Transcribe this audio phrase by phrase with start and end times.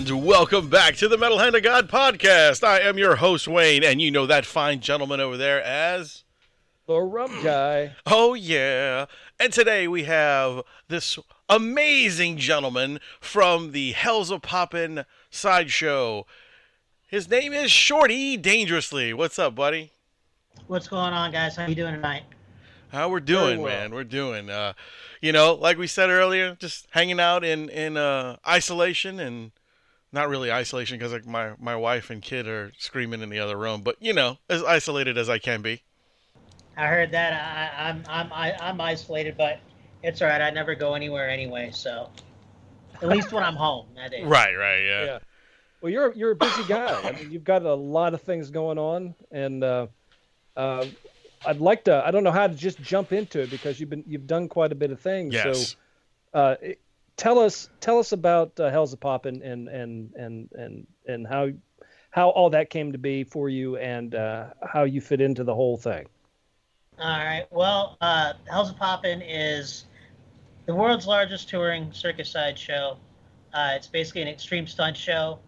[0.00, 2.64] And welcome back to the Metal Hand of God podcast.
[2.64, 6.24] I am your host, Wayne, and you know that fine gentleman over there as.
[6.86, 7.96] The rum guy.
[8.06, 9.04] Oh, yeah.
[9.38, 11.18] And today we have this
[11.50, 16.24] amazing gentleman from the Hellzapoppin' sideshow.
[17.06, 19.12] His name is Shorty Dangerously.
[19.12, 19.92] What's up, buddy?
[20.66, 21.56] What's going on, guys?
[21.56, 22.22] How you doing tonight?
[22.88, 23.70] How we're doing, well.
[23.70, 23.94] man.
[23.94, 24.48] We're doing.
[24.48, 24.72] Uh,
[25.20, 29.52] you know, like we said earlier, just hanging out in in uh, isolation and
[30.12, 33.56] not really isolation because like my my wife and kid are screaming in the other
[33.56, 35.82] room, but you know, as isolated as I can be.
[36.76, 37.32] I heard that.
[37.32, 39.60] I, I'm I'm I, I'm isolated, but
[40.02, 40.40] it's all right.
[40.40, 42.10] I never go anywhere anyway, so
[43.02, 44.24] at least when I'm home, that is.
[44.26, 45.04] Right, right, yeah.
[45.04, 45.18] Yeah.
[45.80, 47.00] Well, you're you're a busy guy.
[47.02, 49.86] I mean, you've got a lot of things going on, and uh,
[50.56, 50.86] uh,
[51.46, 52.02] I'd like to.
[52.04, 54.72] I don't know how to just jump into it because you've been you've done quite
[54.72, 55.34] a bit of things.
[55.34, 55.76] Yes.
[56.34, 56.80] So, uh, it-
[57.20, 61.50] tell us tell us about uh, Hellzapoppin' and and and and and how
[62.10, 65.54] how all that came to be for you and uh, how you fit into the
[65.54, 66.06] whole thing.
[66.98, 67.46] All right.
[67.50, 69.84] Well, uh, Hellzapoppin' is
[70.66, 72.96] the world's largest touring circus side show.
[73.52, 75.38] Uh, it's basically an extreme stunt show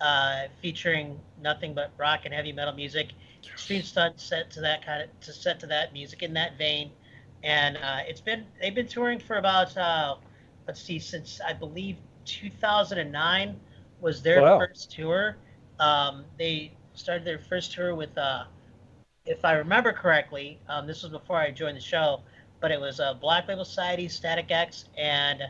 [0.00, 3.12] uh, featuring nothing but rock and heavy metal music.
[3.44, 6.90] Extreme stunt set to that kind of to set to that music in that vein,
[7.44, 10.16] and uh, it's been they've been touring for about uh,
[10.70, 13.58] let's see since I believe 2009
[14.00, 14.58] was their Wow.
[14.58, 15.36] first tour.
[15.80, 18.44] Um, they started their first tour with uh,
[19.26, 22.20] if I remember correctly, um, this was before I joined the show,
[22.60, 25.42] but it was uh, Black Label Society, Static X, and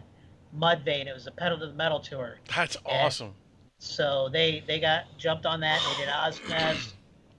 [0.56, 1.06] Mudvayne.
[1.06, 2.38] It was a pedal to the metal tour.
[2.56, 3.06] That's Yeah.
[3.06, 3.34] awesome.
[3.78, 5.80] So they they got jumped on that.
[5.84, 6.94] They did Ozzfest,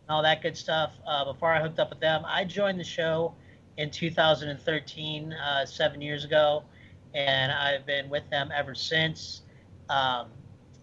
[0.09, 0.93] all that good stuff.
[1.07, 3.33] Uh, before I hooked up with them, I joined the show
[3.77, 6.63] in 2013, uh, seven years ago,
[7.13, 9.41] and I've been with them ever since.
[9.89, 10.27] Um,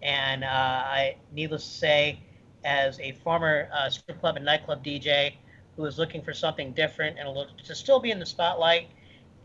[0.02, 2.20] and uh, I, needless to say,
[2.64, 5.34] as a former uh, strip club and nightclub DJ
[5.76, 8.88] who was looking for something different and a little, to still be in the spotlight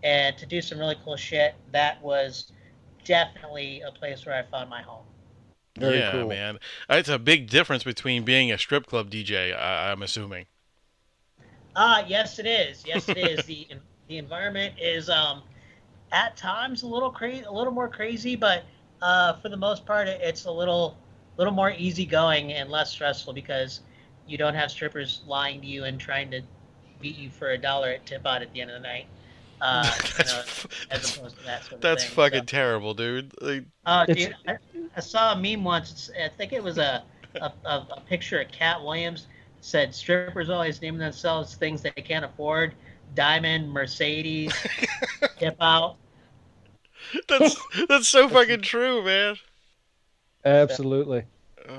[0.04, 2.52] and to do some really cool shit, that was
[3.06, 5.06] definitely a place where I found my home.
[5.78, 6.28] Very yeah, cool.
[6.28, 6.60] man.
[6.90, 9.56] It's a big difference between being a strip club DJ.
[9.58, 10.46] I, I'm assuming.
[11.76, 12.84] Ah, yes, it is.
[12.86, 13.46] Yes, it is.
[13.46, 13.68] the
[14.08, 15.44] The environment is um,
[16.14, 18.64] at times a little crazy, a little more crazy, but
[19.02, 20.98] uh, for the most part, it's a little,
[21.38, 23.82] little more easygoing and less stressful because
[24.28, 26.42] you don't have strippers lying to you and trying to
[27.02, 29.08] beat you for a dollar at tip out at the end of the night.
[29.62, 32.14] Uh, you that's know, f- as that's, opposed to that sort of that's thing.
[32.14, 33.34] fucking So- terrible, dude.
[33.42, 34.58] Like, Oh, dude, I,
[34.96, 36.10] I saw a meme once.
[36.22, 37.04] I think it was a,
[37.42, 39.28] a, a, a picture of Katt Williams.
[39.62, 42.76] Said strippers always name themselves things they can't afford:
[43.16, 44.54] diamond, Mercedes,
[45.38, 45.98] hip out.
[47.28, 47.58] that's
[47.88, 49.36] that's so fucking true, man.
[50.46, 51.24] Absolutely.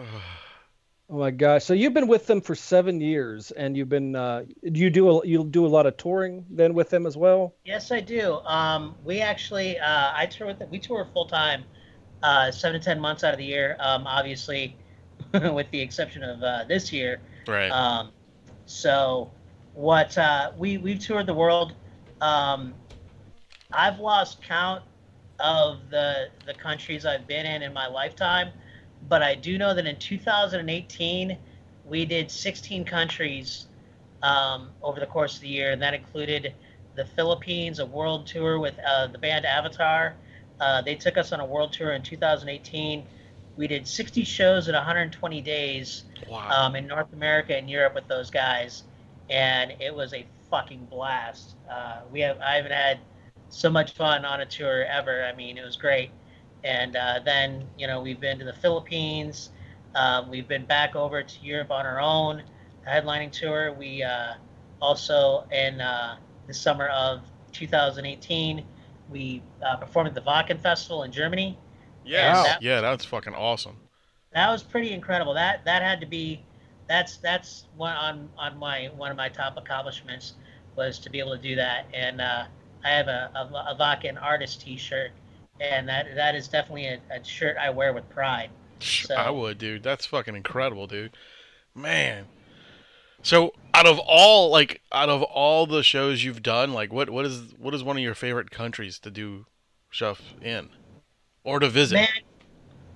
[1.10, 1.64] Oh my gosh!
[1.64, 5.26] So you've been with them for seven years, and you've been uh, you do a,
[5.26, 7.54] you do a lot of touring then with them as well.
[7.66, 8.40] Yes, I do.
[8.46, 10.70] Um, we actually, uh, I tour with them.
[10.70, 11.64] We tour full time,
[12.22, 13.76] uh, seven to ten months out of the year.
[13.80, 14.76] Um, obviously,
[15.34, 17.20] with the exception of uh, this year.
[17.46, 17.68] Right.
[17.68, 18.10] Um,
[18.64, 19.30] so
[19.74, 21.74] what uh, we we've toured the world.
[22.22, 22.72] Um,
[23.70, 24.82] I've lost count
[25.40, 28.50] of the the countries I've been in in my lifetime,
[29.08, 31.36] but I do know that in 2018
[31.86, 33.66] we did 16 countries
[34.22, 36.54] um, over the course of the year, and that included
[36.94, 40.14] the Philippines, a world tour with uh, the band Avatar.
[40.60, 43.04] Uh, they took us on a world tour in 2018.
[43.56, 46.48] We did 60 shows in 120 days wow.
[46.50, 48.84] um, in North America and Europe with those guys,
[49.28, 51.56] and it was a fucking blast.
[51.70, 52.98] Uh, we have I haven't had
[53.54, 55.24] so much fun on a tour ever.
[55.24, 56.10] I mean, it was great.
[56.64, 59.50] And uh, then you know we've been to the Philippines.
[59.94, 62.42] Um, we've been back over to Europe on our own
[62.86, 63.72] headlining tour.
[63.72, 64.34] We uh,
[64.80, 66.16] also in uh,
[66.46, 67.22] the summer of
[67.52, 68.64] 2018
[69.10, 71.58] we uh, performed at the Wacken Festival in Germany.
[72.04, 72.32] yeah.
[72.32, 72.56] Wow.
[72.60, 73.76] Yeah, that's fucking awesome.
[74.32, 75.34] that was pretty incredible.
[75.34, 76.42] That that had to be
[76.88, 80.34] that's that's one on on my one of my top accomplishments
[80.76, 81.86] was to be able to do that.
[81.92, 82.44] And uh,
[82.84, 85.10] I have a, a, a Wacken artist T-shirt,
[85.60, 88.50] and that that is definitely a, a shirt I wear with pride.
[88.80, 89.82] So- I would, dude.
[89.82, 91.16] That's fucking incredible, dude.
[91.74, 92.26] Man.
[93.22, 97.24] So out of all like out of all the shows you've done, like what what
[97.24, 99.46] is what is one of your favorite countries to do
[99.90, 100.68] stuff in,
[101.42, 101.94] or to visit?
[101.94, 102.08] Man,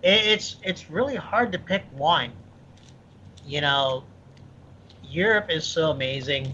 [0.03, 2.31] it's it's really hard to pick one.
[3.47, 4.05] You know,
[5.03, 6.53] Europe is so amazing.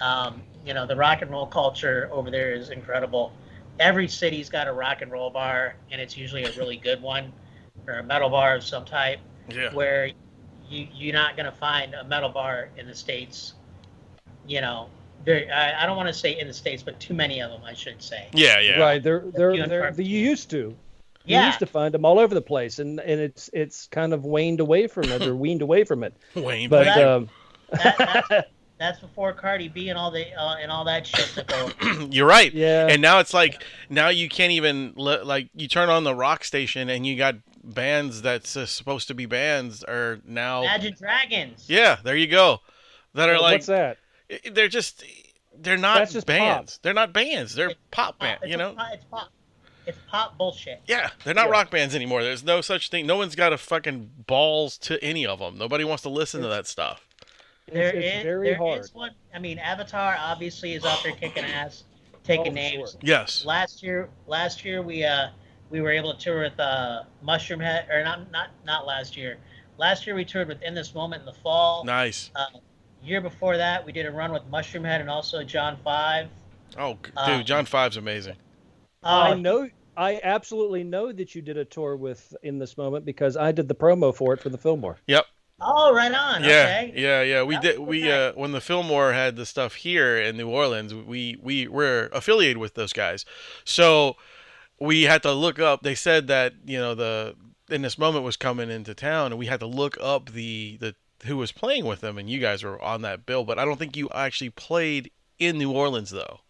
[0.00, 3.32] Um, you know, the rock and roll culture over there is incredible.
[3.78, 7.32] Every city's got a rock and roll bar, and it's usually a really good one,
[7.86, 9.18] or a metal bar of some type.
[9.48, 9.72] Yeah.
[9.72, 10.10] Where
[10.68, 13.54] you you're not gonna find a metal bar in the states.
[14.46, 14.88] You know,
[15.24, 15.50] very.
[15.50, 17.72] I, I don't want to say in the states, but too many of them, I
[17.74, 18.28] should say.
[18.32, 18.78] Yeah, yeah.
[18.78, 19.02] Right.
[19.02, 20.56] They're they're, Few and they're, far you used to.
[20.58, 21.46] You Yeah.
[21.46, 24.60] used to find them all over the place, and, and it's it's kind of waned
[24.60, 26.14] away from it or weaned away from it.
[26.34, 26.68] Wayne.
[26.68, 26.94] But Wayne.
[26.96, 27.28] that- um,
[27.70, 28.48] That, that's,
[28.80, 32.02] that's before Cardi B and all the uh, and all that shit took over.
[32.10, 32.52] You're right.
[32.52, 36.14] yeah, And now it's like now you can't even li- like you turn on the
[36.14, 40.94] rock station and you got bands that's uh, supposed to be bands are now Imagine
[40.98, 41.66] Dragons.
[41.68, 42.58] yeah there you go
[43.14, 43.98] that are like what's that?
[44.52, 45.04] they're just
[45.58, 48.56] they're not That's just bands they're not bands they're It's pop Pop- band it's you
[48.56, 49.28] know pop- it's pop.
[49.86, 50.80] It's pop bullshit.
[50.86, 51.52] yeah they're not Yeah.
[51.52, 55.26] rock bands anymore there's no such thing no one's got a fucking balls to any
[55.26, 57.06] of them nobody wants to listen to that stuff
[57.72, 58.80] There It's, it's is- very there hard.
[58.80, 59.10] is one.
[59.34, 61.84] I mean, Avatar obviously is out there kicking ass,
[62.24, 62.90] taking Oh, names.
[62.92, 63.00] sure.
[63.02, 65.28] yes Last year, last year we uh
[65.70, 69.38] we were able to tour with uh Mushroomhead, or not not not last year.
[69.78, 71.84] Last year we toured with In This Moment in the fall.
[71.84, 72.46] nice Uh,
[73.02, 76.28] year before that we did a run with Mushroomhead and also John Five.
[76.76, 78.36] oh g- Uh, dude john five's amazing
[79.02, 79.68] I Oh, know.
[79.96, 83.66] I absolutely know that you did a tour with in this moment because I did
[83.68, 84.98] the promo for it for the Fillmore.
[85.06, 85.24] yep
[85.60, 86.42] oh, right on.
[86.42, 86.92] Yeah, Okay.
[86.96, 87.42] yeah, yeah.
[87.42, 87.78] We did.
[87.78, 88.28] We okay.
[88.28, 92.58] uh, when the Fillmore had the stuff here in New Orleans, we we were affiliated
[92.58, 93.24] with those guys,
[93.64, 94.16] so
[94.78, 95.82] we had to look up.
[95.82, 97.36] They said that you know the
[97.70, 100.94] in this moment was coming into town, and we had to look up the the
[101.24, 103.44] who was playing with them, and you guys were on that bill.
[103.44, 106.40] But I don't think you actually played in New Orleans though.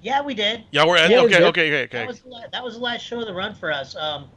[0.00, 0.64] Yeah, we did.
[0.70, 1.98] Yeah, we're at, Yeah, okay, okay, okay, okay.
[1.98, 2.22] That was
[2.52, 3.96] that was the last show of the run for us.
[3.96, 4.28] Um,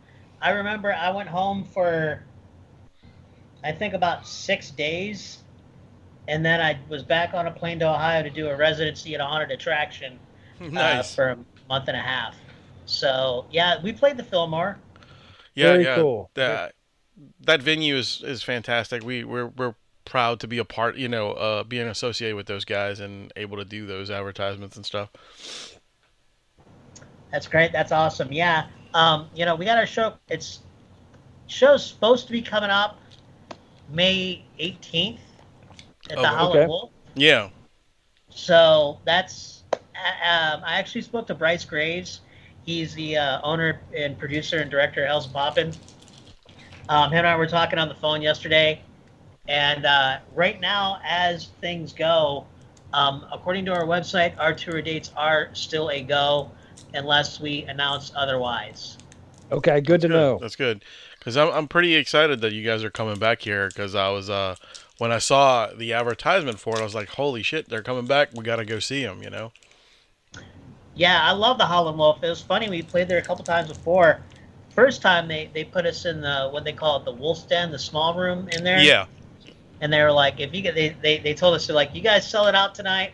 [0.42, 2.24] I remember I went home for
[3.64, 5.44] I think about six days,
[6.28, 9.22] and then I was back on a plane to Ohio to do a residency at
[9.22, 10.20] a haunted attraction
[10.76, 11.38] uh, for a
[11.70, 12.36] month and a half.
[12.86, 14.80] So yeah, we played the Fillmore.
[15.56, 15.96] yeah, Very yeah.
[15.96, 16.32] cool.
[16.34, 16.74] That
[17.42, 19.04] that venue is is fantastic.
[19.04, 19.76] We we're we're
[20.06, 23.58] proud to be a part, you know, uh, being associated with those guys and able
[23.58, 25.10] to do those advertisements and stuff.
[27.32, 27.72] That's great.
[27.72, 28.32] That's awesome.
[28.32, 28.68] Yeah.
[28.94, 30.16] Um, you know, we got our show.
[30.30, 30.60] It's
[31.48, 33.00] show's supposed to be coming up
[33.92, 35.20] May 18th
[36.10, 36.68] at Oh, the Howlin' okay.
[36.68, 36.92] Wolf.
[37.16, 37.50] Yeah.
[38.30, 39.64] So that's.
[39.74, 42.22] uh, Um, I actually spoke to Bryce Graves.
[42.66, 45.74] He's the uh, owner and producer and director of Hell's Poppin'.
[46.90, 48.82] Um, him and I were talking on the phone yesterday,
[49.48, 52.46] and uh, right now, as things go,
[52.94, 56.52] um, according to our website, our tour dates are still a go,
[56.94, 58.98] unless we announce otherwise.
[59.52, 60.14] Okay, good to Good.
[60.14, 60.38] know.
[60.42, 60.84] That's good.
[61.22, 63.68] Because I'm, I'm pretty excited that you guys are coming back here.
[63.68, 64.56] Because I was, uh,
[64.98, 68.30] when I saw the advertisement for it, I was like, holy shit, they're coming back.
[68.34, 69.52] We got to go see them, you know?
[70.96, 72.24] Yeah, I love the Howlin' Wolf.
[72.24, 72.70] It was funny.
[72.70, 74.20] We played there a couple times before.
[74.76, 77.72] First time they, they put us in the what they call it the Wolf's Den,
[77.72, 78.80] the small room in there.
[78.80, 79.06] Yeah.
[79.82, 82.02] and they were like, if you get, they, they, they told us, they're like, you
[82.02, 83.14] guys sell it out tonight,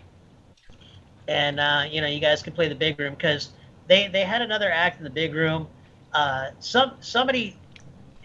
[1.27, 3.51] and uh, you know, you guys can play the big room because
[3.87, 5.67] they they had another act in the big room.
[6.13, 7.57] Uh, some somebody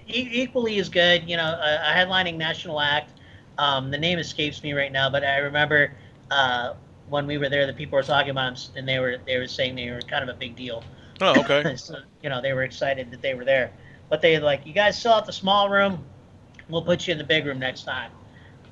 [0.09, 3.13] e- equally as good, you know, a, a headlining national act.
[3.59, 5.93] Um, the name escapes me right now, but I remember
[6.31, 6.75] uh,
[7.09, 9.47] when we were there, the people were talking about them, and they were they were
[9.47, 10.83] saying they were kind of a big deal.
[11.21, 11.77] Oh, okay.
[11.77, 13.73] so, you know, they were excited that they were there.
[14.09, 16.05] But they like, you guys sell out the small room,
[16.69, 18.11] we'll put you in the big room next time.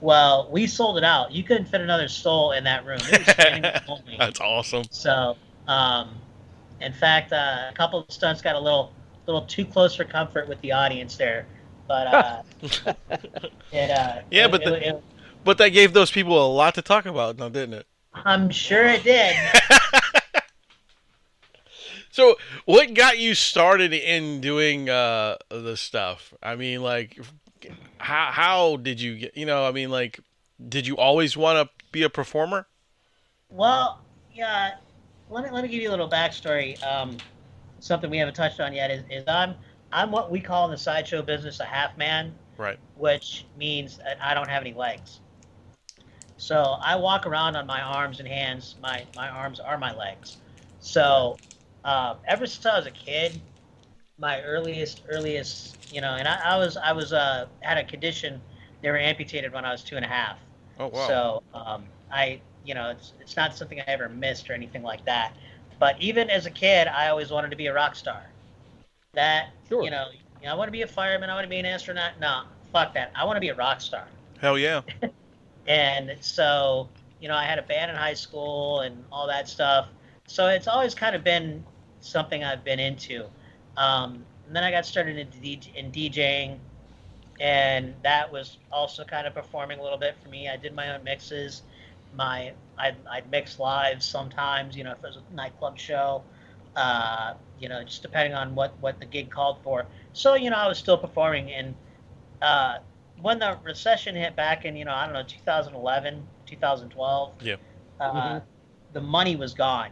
[0.01, 1.33] Well, we sold it out.
[1.33, 2.99] You couldn't fit another soul in that room.
[3.01, 4.17] It was standing room only.
[4.19, 4.85] That's awesome.
[4.91, 6.17] So, um,
[6.81, 8.93] in fact, uh, a couple of stunts got a little,
[9.27, 11.47] little too close for comfort with the audience there.
[11.89, 12.43] But uh,
[13.73, 15.03] it, uh, Yeah, it- but the- it- it-
[15.45, 17.87] But that gave those people a lot to talk about, now, didn't it?
[18.13, 19.35] I'm sure it did.
[22.13, 26.35] So, what got you started in doing uh, the stuff?
[26.43, 27.17] I mean, like,
[27.99, 29.37] how how did you get?
[29.37, 30.19] You know, I mean, like,
[30.69, 32.67] did you always want to be a performer?
[33.49, 34.01] Well,
[34.35, 34.73] yeah.
[35.29, 36.83] Let me let me give you a little backstory.
[36.83, 37.17] Um,
[37.81, 39.57] something we haven't touched on yet is, is I'm
[39.93, 42.79] I'm what we call in the sideshow business a half man, Right.
[42.97, 45.21] which means that I don't have any legs.
[46.37, 48.77] So I walk around on my arms and hands.
[48.83, 50.39] My my arms are my legs.
[50.81, 51.39] So
[51.85, 53.41] uh, ever since I was a kid,
[54.19, 58.41] my earliest earliest you know, and I, I was I was uh, had a condition.
[58.83, 60.39] They were amputated when I was two and a half.
[60.79, 61.07] Oh wow.
[61.07, 65.05] So um, I, you know, it's it's not something I ever missed or anything like
[65.07, 65.35] that.
[65.81, 68.23] But even as a kid, I always wanted to be a rock star.
[69.15, 69.83] That Sure.
[69.83, 70.07] you know,
[70.41, 71.31] you know, I want to be a fireman.
[71.31, 72.21] I want to be an astronaut.
[72.21, 73.11] No, fuck that.
[73.17, 74.07] I want to be a rock star.
[74.41, 74.83] Hell yeah.
[75.67, 76.89] And so,
[77.21, 79.89] you know, I had a band in high school and all that stuff.
[80.27, 81.63] So it's always kind of been
[82.01, 83.27] something I've been into.
[83.77, 86.59] Um, and then I got started in, DJ, in DJing,
[87.41, 90.49] and that was also kind of performing a little bit for me.
[90.49, 91.63] I did my own mixes.
[92.17, 96.23] My I'd, I'd mix live sometimes, you know, if it was a nightclub show,
[96.77, 99.87] uh, you know, just depending on what, what the gig called for.
[100.13, 101.51] So, you know, I was still performing.
[101.53, 101.75] And
[102.43, 102.79] uh,
[103.21, 107.57] when the recession hit back in, you know, I don't know, 2011, 2012, Yeah.
[108.01, 108.43] uh, Mhm.
[108.93, 109.91] the money was gone.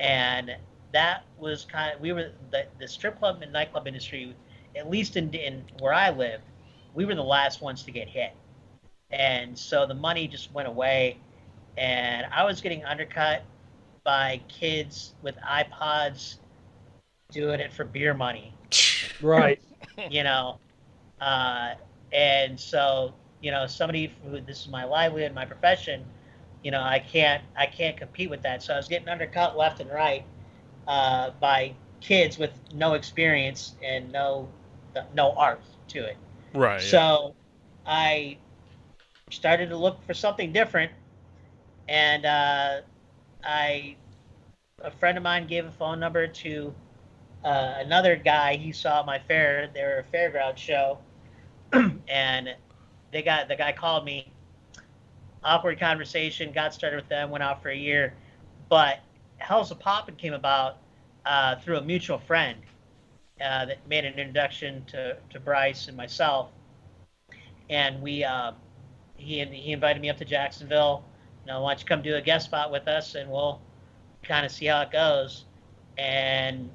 [0.00, 0.56] And
[0.92, 4.34] that was kind of, we were, the, the strip club and nightclub industry,
[4.76, 6.40] at least in, in where I live,
[6.94, 8.32] we were the last ones to get hit.
[9.10, 11.18] And so the money just went away.
[11.78, 13.44] And I was getting undercut
[14.04, 16.36] by kids with iPods
[17.30, 18.54] doing it for beer money
[19.20, 19.60] Right.
[20.08, 20.58] you know.
[21.20, 21.74] Uh,
[22.12, 26.04] and so, you know, somebody who this is my livelihood, my profession,
[26.62, 28.62] you know, I can't I can't compete with that.
[28.62, 30.24] So I was getting undercut left and right
[30.86, 34.48] uh, by kids with no experience and no
[35.14, 36.16] no art to it.
[36.54, 36.84] Right.
[36.84, 37.00] yeah.
[37.00, 37.34] So
[37.86, 38.38] I
[39.30, 40.92] started to look for something different,
[41.88, 42.80] and uh,
[43.44, 43.96] I
[44.82, 46.74] a friend of mine gave a phone number to
[47.44, 49.70] uh, another guy he saw at my fair.
[49.72, 50.98] They were a fairground show,
[52.08, 52.54] and
[53.12, 54.32] they got the guy called me.
[55.44, 56.52] Awkward conversation.
[56.52, 57.30] Got started with them.
[57.30, 58.14] Went out for a year,
[58.68, 58.98] but
[59.40, 60.78] Hellzapoppin' came about
[61.24, 62.58] uh, through a mutual friend
[63.40, 66.50] uh, that made an introduction to, to Bryce and myself,
[67.70, 68.52] and we uh,
[69.16, 71.04] he he invited me up to Jacksonville.
[71.48, 73.58] You know, why don't you come do a guest spot with us, and we'll
[74.22, 75.46] kind of see how it goes.
[75.96, 76.68] And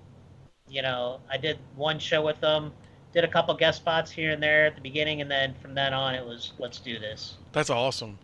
[0.67, 2.73] you know, I did one show with them,
[3.13, 5.93] did a couple guest spots here and there at the beginning, and then from then
[5.93, 7.35] on, it was let's do this.
[7.51, 8.17] That's awesome.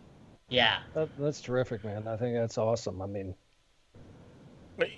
[0.48, 2.08] Yeah, That, that's terrific, man.
[2.08, 3.00] I think that's awesome.
[3.00, 3.36] I mean,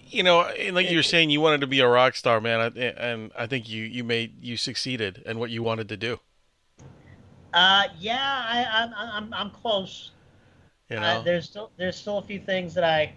[0.06, 2.78] You know, and like you were saying, you wanted to be a rock star, man,
[2.78, 6.21] and I think you you made you succeeded in what you wanted to do.
[7.52, 10.12] uh, yeah, I, I'm I'm I'm close.
[10.92, 13.12] You Uh, there's still there's still a few things that I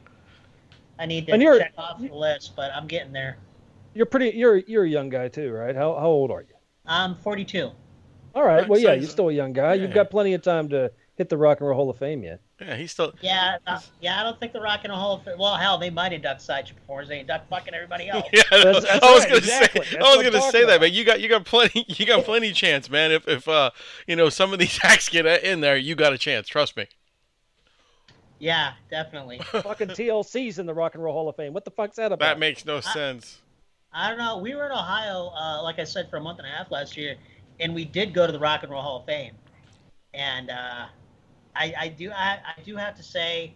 [0.97, 3.37] I need to check off the list, but I'm getting there.
[3.93, 4.37] you're pretty.
[4.37, 5.75] You're you're a young guy too, right?
[5.75, 6.55] How how old are you?
[6.85, 7.71] I'm 42.
[8.33, 8.59] All right.
[8.61, 9.73] Right, Well, yeah, you're still a young guy.
[9.75, 9.95] You've yeah.
[9.95, 12.41] got plenty of time to hit the Rock and Roll Hall of Fame yet.
[12.61, 13.13] yeah, he's still.
[13.21, 14.19] Yeah, uh, yeah.
[14.19, 14.99] I don't think the Rock and Roll.
[14.99, 17.07] Hall of Well, hell, they might induct sideshow performers.
[17.07, 18.25] They induct fucking everybody else.
[18.33, 19.85] Yeah, That's- that's I was right, gonna exactly.
[19.85, 19.95] say.
[19.97, 20.81] That's I was gonna say talking that, about.
[20.81, 20.93] man.
[20.93, 21.85] You got you got plenty.
[21.87, 23.11] You got plenty chance, man.
[23.11, 23.71] If if uh
[24.07, 26.47] you know some of these acts get in there, you got a chance.
[26.47, 26.87] Trust me.
[28.39, 29.39] Yeah, definitely.
[29.51, 31.53] Fucking TLC's in the Rock and Roll Hall of Fame.
[31.53, 32.19] What the fuck's that about?
[32.19, 33.41] That makes no sense.
[33.93, 34.37] I don't know.
[34.37, 36.97] We were in Ohio, uh, like I said, for a month and a half last
[36.97, 37.15] year,
[37.61, 39.33] and we did go to the Rock and Roll Hall of Fame.
[40.13, 40.87] And uh,
[41.55, 43.53] I, I do, I, I do have to say,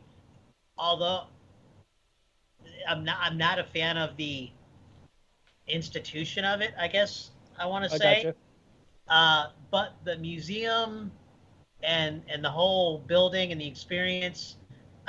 [0.77, 1.23] although
[2.87, 4.49] I'm not, I'm not a fan of the
[5.67, 6.73] institution of it.
[6.79, 8.23] I guess I want to say.
[8.23, 8.35] gotcha.
[9.09, 11.11] Uh, but the museum
[11.81, 14.57] and and the whole building and the experience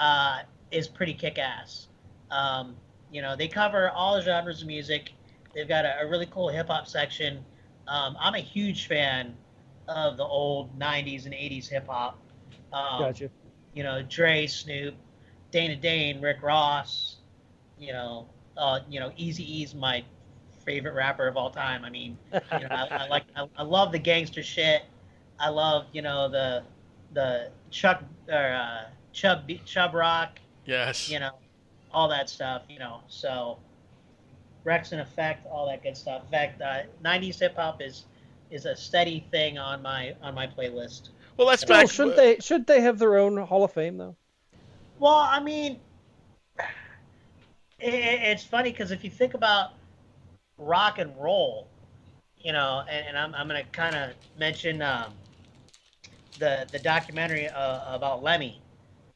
[0.01, 0.39] uh,
[0.73, 1.87] is pretty kick-ass.
[2.31, 2.75] Um,
[3.13, 5.13] you know, they cover all genres of music.
[5.55, 7.45] They've got a, a really cool hip hop section.
[7.87, 9.37] Um, I'm a huge fan
[9.89, 12.19] of the old '90s and '80s hip hop.
[12.73, 13.31] Um, Gotcha.
[13.75, 14.95] You know, Dre, Snoop,
[15.51, 17.17] Dana Dane, Rick Ross.
[17.79, 20.05] You know, uh, you know, Eazy-E's my
[20.65, 21.85] favorite rapper of all time.
[21.85, 24.83] I mean, you know, I, I like, I, I love the gangster shit.
[25.39, 26.63] I love, you know, the
[27.13, 31.09] the Chuck or uh, Chub Chubb Rock, Yes.
[31.11, 31.33] you know,
[31.93, 33.01] all that stuff, you know.
[33.09, 33.59] So
[34.65, 36.23] Wreckx-n-Effect, all that good stuff.
[36.25, 38.05] In fact, uh, '90s hip hop is
[38.51, 41.11] is a steady thing on my on my playlist.
[41.37, 41.91] Well, that's Still, back.
[41.91, 42.39] shouldn't they?
[42.41, 44.17] Should they have their own Hall of Fame though?
[44.99, 45.79] Well, I mean,
[46.59, 49.71] it, it's funny because if you think about
[50.59, 51.69] rock and roll,
[52.39, 55.15] you know, and, and I'm, I'm going to kind of mention um,
[56.39, 58.61] the the documentary uh, about Lemmy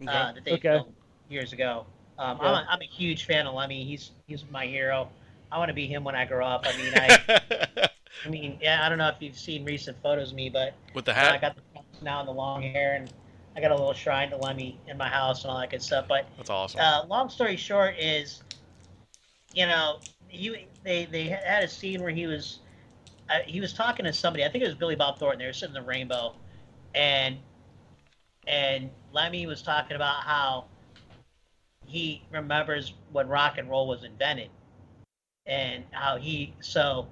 [0.07, 0.71] uh, that they Okay.
[0.71, 0.95] filmed
[1.29, 1.87] years ago.
[2.19, 3.85] Um, I'm, a, I'm a huge fan of Lemmy.
[3.85, 5.09] He's he's my hero.
[5.51, 6.65] I want to be him when I grow up.
[6.67, 7.19] I mean, I,
[8.25, 11.05] I mean, yeah, I don't know if you've seen recent photos of me, but With
[11.05, 11.63] the know, I got the
[12.03, 13.13] now and the long hair, and
[13.57, 16.07] I got a little shrine to Lemmy in my house and all that good stuff.
[16.09, 16.81] But That's awesome.
[16.81, 18.43] uh, long story short is,
[19.53, 22.61] you know, he they they had a scene where he was
[23.31, 24.45] uh, he was talking to somebody.
[24.45, 25.39] I think it was Billy Bob Thornton.
[25.39, 26.35] They were sitting in the rainbow,
[26.95, 27.39] and
[28.47, 30.65] and Lemmy was talking about how
[31.87, 34.51] he remembers when rock and roll was invented,
[35.47, 37.07] and how he so,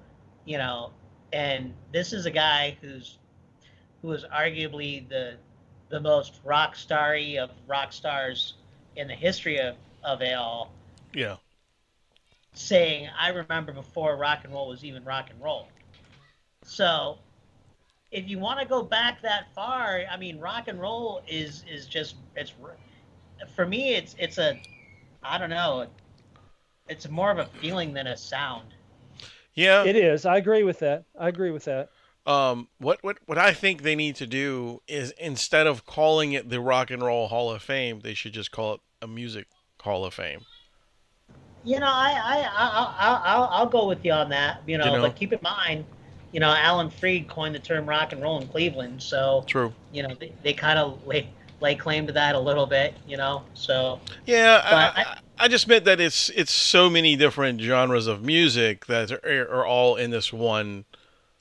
[0.45, 0.91] you know,
[1.33, 3.19] and this is a guy who's
[4.03, 5.37] who was arguably the
[5.91, 8.55] the most rock starry of rock stars
[8.97, 10.73] in the history of of it all
[11.15, 11.37] Yeah.
[12.55, 15.69] saying I remember before rock and roll was even rock and roll.
[16.65, 17.19] So
[18.13, 21.87] if you want to go back that far, I mean rock and roll is is
[21.87, 22.53] just it's
[23.57, 24.61] for me it's it's a
[25.23, 25.87] I don't know
[26.89, 28.75] it's more of a feeling than a sound.
[29.55, 29.85] Yeah.
[29.85, 30.27] It is.
[30.27, 31.05] I agree with that.
[31.19, 31.91] I agree with that.
[32.25, 36.49] Um, what what what I think they need to do is instead of calling it
[36.49, 39.49] the Rock and Roll Hall of Fame, they should just call it a Music
[39.81, 40.43] Hall of Fame.
[41.65, 42.67] You know, I I I
[42.99, 44.63] I I'll, I'll go with you on that.
[44.69, 45.03] You know, You know?
[45.03, 45.85] but keep in mind,
[46.33, 49.73] you know, Alan Freed coined the term rock and roll in Cleveland, so True.
[49.93, 51.29] you know they, they kind of lay
[51.61, 52.95] lay claim to that a little bit.
[53.07, 57.17] You know, so Yeah, But I, I, I just meant that it's it's so many
[57.17, 60.85] different genres of music that are, are all in this one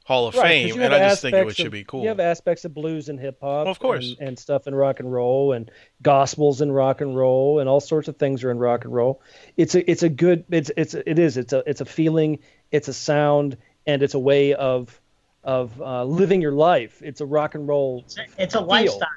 [0.03, 2.01] Hall of 'cause Fame, and I just think it aspects should of- be cool.
[2.01, 4.15] You have aspects of blues and hip hop, Of course.
[4.19, 5.69] and, and stuff in rock and roll, and
[6.01, 9.21] gospels in rock and roll, and all sorts of things are in rock and roll.
[9.57, 12.39] It's a it's a good it's it's it is it's a it's a feeling,
[12.71, 13.57] it's a sound,
[13.87, 14.99] and it's a way of
[15.43, 17.01] of uh, living your life.
[17.03, 19.07] It's a rock and roll it's a, it's a lifestyle.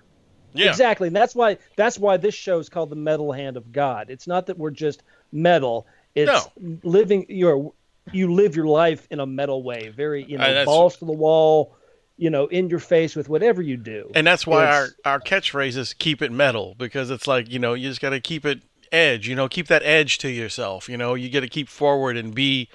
[0.54, 1.08] yeah, Exactly.
[1.08, 4.08] And that's why that's why this show is called the Metal Hand of God.
[4.08, 5.02] It's not that we're just
[5.32, 5.86] metal.
[6.14, 6.48] It's
[6.82, 7.72] living your
[8.12, 9.88] you live your life in a metal way.
[9.88, 11.74] Very, you Uh, know, that's- balls to the wall,
[12.16, 14.10] you know, in your face with whatever you do.
[14.14, 17.74] and that's why our our catchphrase is "keep it metal" because it's like you know
[17.74, 19.26] you just got to keep it edge.
[19.28, 20.88] You know, keep that edge to yourself.
[20.88, 22.68] You know, you got to keep forward and be,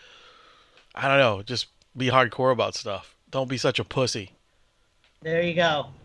[0.94, 3.16] I don't know, just be hardcore about stuff.
[3.32, 4.32] Don't be such a pussy.
[5.22, 5.88] There you go.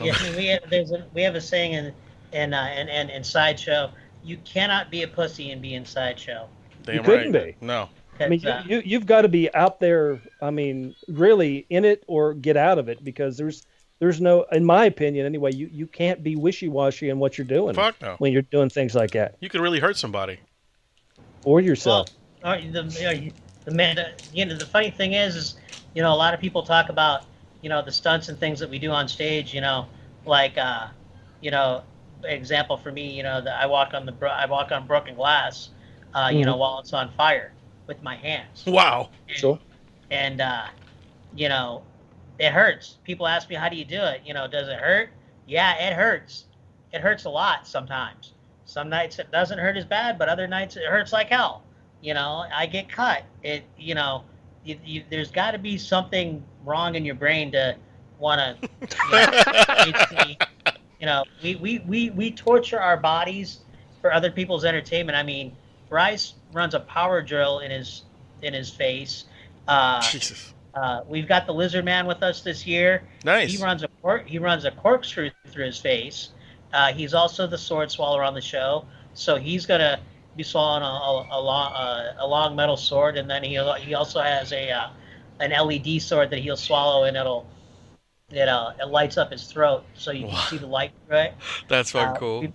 [0.00, 1.92] Yeah, we have there's a, we have a saying in
[2.32, 3.90] in uh, in, in, in sideshow.
[4.22, 6.48] You cannot be a pussy and be in sideshow.
[6.84, 7.56] Damn couldn't be.
[7.60, 7.88] No.
[8.20, 10.20] I mean, uh, you, you you've got to be out there.
[10.40, 13.66] I mean, really in it or get out of it because there's
[13.98, 15.52] there's no, in my opinion, anyway.
[15.52, 18.14] You you can't be wishy washy in what you're doing Fuck no.
[18.18, 20.38] when you're doing things like that You could really hurt somebody.
[21.44, 22.08] or well, yourself.
[22.44, 23.32] uh, the, you know, you-
[23.68, 23.98] the man,
[24.32, 25.56] you know, the funny thing is, is
[25.94, 27.24] you know, a lot of people talk about
[27.60, 29.52] you know the stunts and things that we do on stage.
[29.52, 29.86] You know,
[30.24, 30.86] like uh,
[31.42, 31.82] you know,
[32.24, 35.14] example for me, you know, that I walk on the bro- I walk on broken
[35.14, 35.68] glass,
[36.14, 37.52] uh, you know, while it's on fire
[37.86, 38.64] with my hands.
[38.66, 39.10] Wow.
[39.26, 39.60] Sure.
[40.10, 40.68] and uh,
[41.36, 41.82] you know,
[42.38, 42.96] it hurts.
[43.04, 45.10] People ask me, "How do you do it?" You know, does it hurt?
[45.46, 46.46] Yeah, it hurts.
[46.94, 48.32] It hurts a lot sometimes.
[48.64, 51.64] Some nights it doesn't hurt as bad, but other nights it hurts like hell.
[52.00, 53.24] You know, I get cut.
[53.42, 54.24] It, you know,
[54.64, 57.76] you, you, there's got to be something wrong in your brain to
[58.18, 58.68] want to,
[59.86, 60.46] you, know,
[61.00, 63.60] you know, we, we, we, we torture our bodies
[64.00, 65.16] for other people's entertainment.
[65.16, 65.56] I mean,
[65.88, 68.02] Bryce runs a power drill in his
[68.42, 69.24] in his face.
[69.66, 70.54] Uh, Jesus.
[70.74, 73.02] uh, we've got the lizard man with us this year.
[73.24, 73.52] Nice.
[73.52, 73.88] He runs a
[74.26, 76.30] he runs a corkscrew through his face.
[76.72, 78.84] Uh, he's also the sword swallower on the show,
[79.14, 79.98] so he's gonna
[80.38, 83.94] be swallowing a, a, a long a, a long metal sword, and then he he
[83.94, 84.90] also has a uh,
[85.40, 87.46] an LED sword that he'll swallow, and it'll
[88.30, 91.34] it uh it lights up his throat, so you can see the light right.
[91.68, 92.40] That's fucking Uh, cool.
[92.40, 92.54] We've,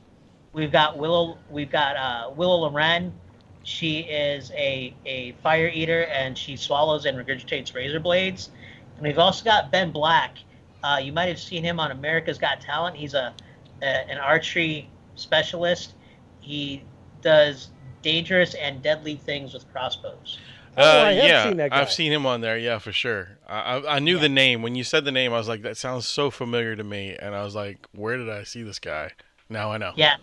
[0.54, 1.40] we've got Willow.
[1.50, 3.22] We've got uh, Willow Loren.
[3.64, 8.52] She is a, a fire eater and she swallows and regurgitates razor blades.
[8.98, 10.40] And we've also got Ben Black.
[10.84, 12.98] Uh, you might have seen him on America's Got Talent.
[12.98, 13.36] He's a,
[13.82, 15.96] a an archery specialist.
[16.42, 16.88] He
[17.22, 17.70] does
[18.04, 20.40] dangerous and deadly things with crossbows.
[20.78, 21.82] Oh, Uh, I have yeah, seen that guy.
[21.82, 22.58] I've seen him on there.
[22.58, 23.38] Yeah, for sure.
[23.48, 25.34] I I, I knew the name when you said the name.
[25.34, 28.30] I was like, that sounds so familiar to me, and I was like, where did
[28.30, 29.12] I see this guy?
[29.50, 29.94] Now I know.
[29.96, 30.18] Yeah.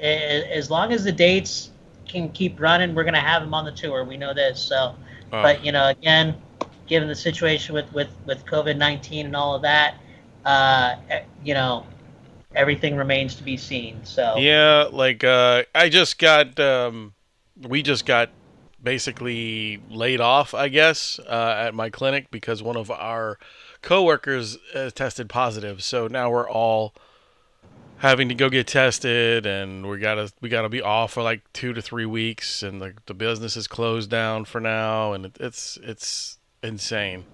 [0.00, 1.70] As long as the dates
[2.08, 4.04] can keep running, we're gonna have him on the tour.
[4.04, 4.60] We know this.
[4.60, 4.94] So.
[5.32, 6.36] Oh, but you know again
[6.86, 9.96] given the situation with with with covid-19 and all of that
[10.44, 11.84] uh eh, you know
[12.56, 17.14] everything remains to be seen so yeah, like uh, I just got, um,
[17.60, 18.30] we just got
[18.82, 23.38] basically laid off, I guess, uh, at my clinic because one of our
[23.82, 25.82] coworkers uh, tested positive.
[25.82, 26.94] So now we're all
[27.98, 31.72] having to go get tested, and we gotta we gotta be off for like two
[31.72, 35.78] to three weeks, and the the business is closed down for now, and it, it's
[35.82, 37.24] it's insane.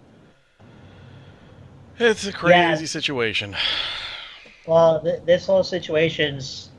[1.98, 3.56] It's a crazy situation.
[4.66, 6.70] Well th- this whole situation's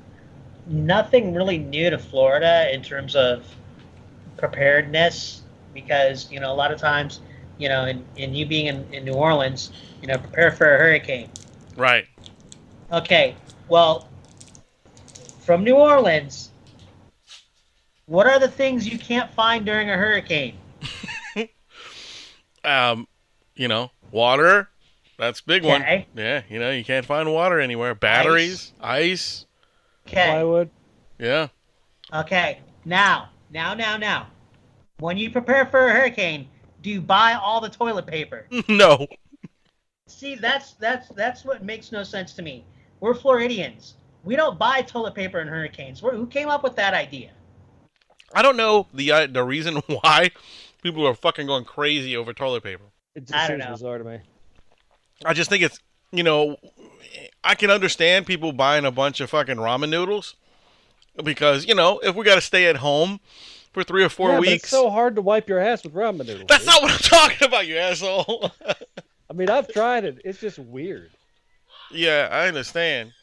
[0.68, 3.44] nothing really new to florida in terms of
[4.38, 5.42] preparedness
[5.74, 7.22] because you know a lot of times
[7.58, 10.78] you know in, in you being in, in new orleans you know prepare for a
[10.78, 11.30] hurricane
[11.78, 12.06] Right.
[12.92, 13.36] Okay,
[13.70, 14.10] Well,
[15.40, 16.52] from New Orleans,
[18.06, 20.58] what are the things you can't find during a hurricane?
[22.64, 23.08] Um,
[23.56, 24.70] you know, water.
[25.22, 25.84] That's a big one.
[25.84, 26.08] Okay.
[26.16, 27.94] Yeah, you know, you can't find water anywhere.
[27.94, 29.46] Batteries, ice.
[30.08, 30.26] Okay.
[30.26, 30.72] Plywood.
[31.20, 31.50] Yeah.
[32.12, 32.58] Okay.
[32.86, 34.26] Now, now, now, now.
[34.98, 36.48] When you prepare for a hurricane,
[36.82, 38.48] do you buy all the toilet paper?
[38.68, 39.06] no.
[40.08, 42.66] See, that's that's that's what makes no sense to me.
[43.00, 43.98] We're Floridians.
[44.24, 46.02] We don't buy toilet paper in hurricanes.
[46.02, 47.30] We're, who came up with that idea?
[48.34, 50.32] I don't know the uh, the reason why
[50.82, 52.86] people are fucking going crazy over toilet paper.
[53.14, 53.72] It I don't seems know.
[53.74, 54.20] bizarre to me.
[55.26, 55.80] I just think it's
[56.12, 56.58] you know,
[57.44, 60.36] I can understand people buying a bunch of fucking ramen noodles
[61.24, 63.20] because you know if we got to stay at home
[63.74, 64.64] for three or four yeah, weeks.
[64.64, 66.46] it's so hard to wipe your ass with ramen noodles.
[66.48, 66.74] That's dude.
[66.74, 68.52] not what I'm talking about, you asshole.
[69.30, 70.22] I mean, I've tried it.
[70.26, 71.10] It's just weird.
[71.90, 73.14] yeah, I understand.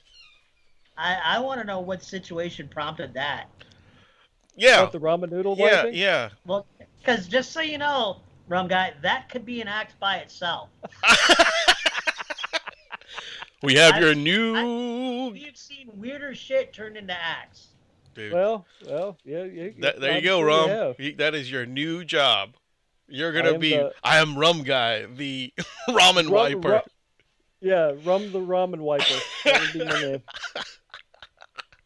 [0.97, 3.47] I, I want to know what situation prompted that.
[4.57, 5.95] Yeah, What, the ramen noodle yeah, wiping?
[6.01, 6.31] yeah.
[6.47, 6.67] Well,
[6.99, 8.17] because just so you know,
[8.49, 10.71] rum guy, that could be an act by itself.
[13.63, 17.69] We have I- your new We've seen weirder shit turned into acts.
[18.15, 18.33] dude.
[18.33, 19.69] Well, well, yeah, yeah.
[19.81, 20.69] That, there you go, Rum.
[20.69, 20.97] have.
[20.97, 22.55] He- That is your new job.
[23.09, 23.71] You're gonna am be.
[23.77, 25.53] the- I am Rum Guy, the
[25.89, 26.69] ramen Rum- wiper.
[26.69, 26.81] ru-
[27.61, 29.05] yeah, rum the ramen wiper.
[29.45, 30.23] That would be my name.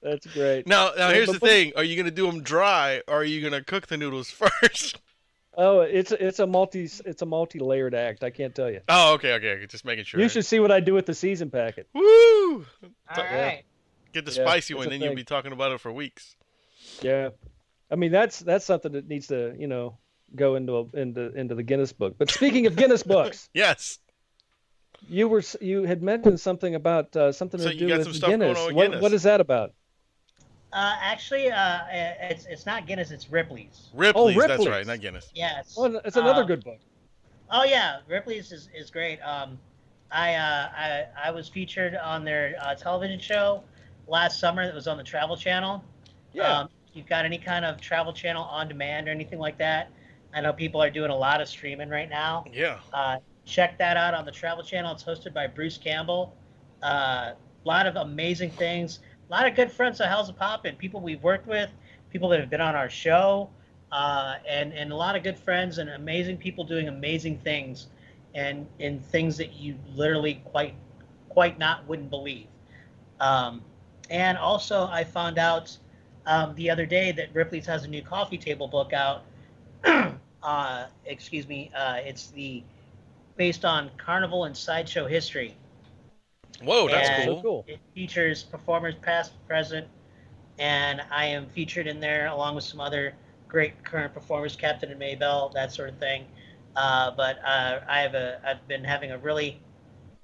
[0.03, 0.67] That's great.
[0.67, 3.25] Now, now Yeah, here's but the thing: Are you gonna do them dry, or are
[3.25, 4.31] you gonna cook the noodles
[4.63, 4.99] first?
[5.55, 8.25] Oh, it's it's a multi it's a multi layered act.
[8.25, 8.81] I can't tell you.
[8.89, 9.67] Oh, okay, okay, okay.
[9.67, 10.19] Just making sure.
[10.21, 11.89] You should see what I do with the season packet.
[11.93, 12.03] Woo!
[12.83, 13.43] All Yeah.
[13.47, 13.65] right.
[14.13, 16.37] Get the Yeah, spicy one, a then you'll be talking about it for weeks.
[17.03, 17.31] Yeah,
[17.91, 19.99] I mean that's that's something that needs to you know
[20.35, 22.17] go into a, into into the Guinness book.
[22.19, 23.99] But speaking of Guinness books, Yes.
[25.09, 28.05] you were you had mentioned something about uh, something So to you do got with
[28.07, 28.59] some stuff going Guinness.
[28.59, 29.03] on with What, Guinness.
[29.03, 29.75] what is that about?
[30.73, 33.91] Uh, actually, uh, it's it's not Guinness, it's Ripley's.
[33.95, 34.69] Ripley's, that's Ripley's.
[34.69, 35.31] right, not Guinness.
[35.35, 35.75] Yes.
[35.77, 36.79] Oh, it's another Uh, good book.
[37.51, 39.21] Oh yeah, Ripley's is, is great.
[39.21, 39.59] Um,
[40.11, 43.63] I, uh, I I was featured on their uh, television show
[44.09, 44.65] last summer.
[44.65, 45.85] That was on the Travel Channel.
[46.33, 49.91] Yeah, Um, you've got any kind of Travel Channel on demand or anything like that,
[50.35, 52.45] I know people are doing a lot of streaming right now.
[52.53, 52.79] Yeah.
[52.93, 54.93] Uh, check that out on the Travel Channel.
[54.93, 56.35] It's hosted by Bruce Campbell.
[56.83, 59.01] A uh, lot of amazing things.
[59.33, 60.77] A lot of good friends of Hellzapoppin'.
[60.77, 61.71] People we've worked with,
[62.11, 63.49] people that have been on our show,
[63.91, 67.87] uh, and and a lot of good friends and amazing people doing amazing things,
[68.35, 70.75] and and things that you literally quite
[71.31, 72.47] quite not wouldn't believe.
[73.21, 73.63] Um,
[74.11, 75.79] and also, I found out
[76.27, 79.25] um, the other day that Ripley's has a new coffee table book out.
[80.43, 81.71] uh, excuse me.
[81.75, 82.63] Uh, it's the
[83.39, 85.57] based on carnival and sideshow history.
[86.65, 87.43] Whoa, that's And- cool.
[87.43, 87.65] Cool.
[87.69, 89.87] It features performers past, present,
[90.59, 93.15] and I am featured in there along with some other
[93.49, 96.27] great current performers, Captain and Maybell, that sort of thing.
[96.77, 99.61] Uh, but uh, I have a I've been having a really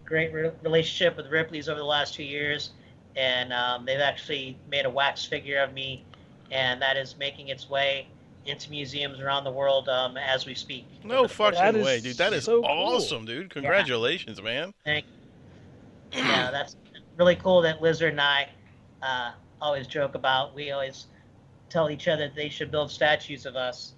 [0.04, 2.70] great re- relationship with Ripley's over the last two years,
[3.16, 6.04] and um, they've actually made a wax figure of me,
[6.50, 8.06] and that is making its way
[8.46, 10.86] into museums around the world um, as we speak.
[11.04, 12.16] No That fucking way, dude.
[12.16, 12.70] That is so cool.
[12.70, 13.50] awesome, dude.
[13.50, 14.72] Congratulations, man.
[14.86, 15.04] Thank
[16.12, 16.76] yeah, that's
[17.16, 18.48] really cool that Lizard and I
[19.02, 20.54] uh, always joke about.
[20.54, 21.06] We always
[21.68, 23.94] tell each other that they should build statues of us.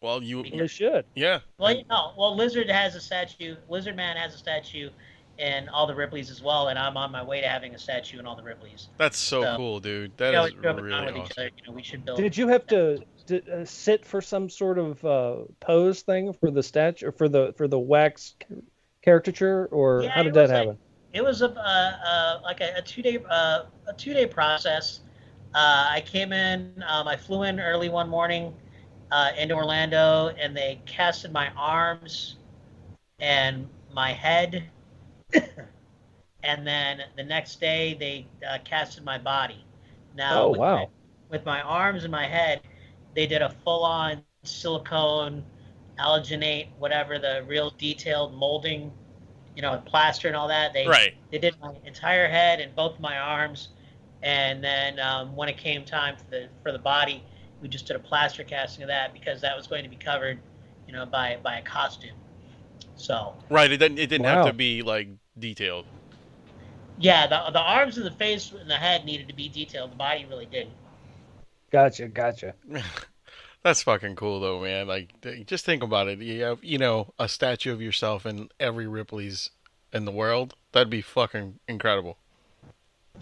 [0.00, 1.06] Well, you, Well, they should.
[1.14, 1.40] yeah.
[1.58, 3.56] Well, you know, well, Lizard has a statue.
[3.68, 4.90] Lizard Man has a statue
[5.38, 8.18] in all the Ripleys as well, and I'm on my way to having a statue
[8.18, 8.88] in all the Ripleys.
[8.98, 10.10] That's so So, cool, dude.
[10.12, 11.32] we That always is joke really awesome.
[11.36, 11.50] other.
[11.56, 12.18] You know, we should build.
[12.18, 16.50] Did you have to, to uh, sit for some sort of uh, pose thing for
[16.50, 18.56] the statue or for the for the wax ca-
[19.04, 20.78] caricature, or Yeah, how did that like- happen?
[21.12, 25.00] It was a uh, uh, like a, a two day uh, a two day process.
[25.54, 26.82] Uh, I came in.
[26.88, 28.52] Um, I flew in early one morning
[29.12, 32.36] uh, into Orlando, and they casted my arms
[33.20, 34.64] and my head.
[36.42, 39.64] and then the next day, they uh, casted my body.
[40.16, 40.76] Now, Oh, with wow.
[40.76, 40.88] my,
[41.30, 42.60] with my arms and my head,
[43.14, 45.44] they did a full on silicone,
[45.98, 48.92] alginate, whatever the real detailed molding,
[49.56, 50.72] you know, plaster and all that.
[50.72, 51.14] They Right.
[51.30, 53.68] they did my entire head and both my arms,
[54.22, 57.24] and then um, when it came time for the for the body,
[57.60, 60.38] we just did a plaster casting of that because that was going to be covered,
[60.86, 62.16] you know, by by a costume.
[62.96, 63.70] So Right.
[63.70, 63.98] It didn't.
[63.98, 65.86] It didn't have to be like detailed.
[66.98, 69.92] yeah, the the arms and the face and the head needed to be detailed.
[69.92, 70.74] The body really didn't.
[71.70, 72.54] Gotcha, gotcha.
[73.64, 74.86] That's fucking cool, though, man.
[74.86, 75.14] Like,
[75.46, 76.18] just think about it.
[76.18, 79.50] You have, you know, a statue of yourself in every Ripley's
[79.90, 80.54] in the world.
[80.72, 82.18] That'd be fucking incredible.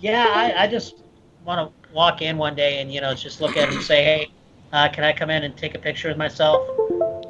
[0.00, 0.96] Yeah, I, I just
[1.44, 4.02] want to walk in one day and you know just look at it and say,
[4.02, 4.30] hey,
[4.72, 6.66] uh, can I come in and take a picture of myself?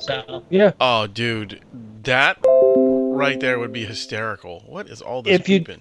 [0.00, 0.72] So Yeah.
[0.80, 1.60] Oh, dude,
[2.04, 4.62] that right there would be hysterical.
[4.66, 5.80] What is all this If you- beeping?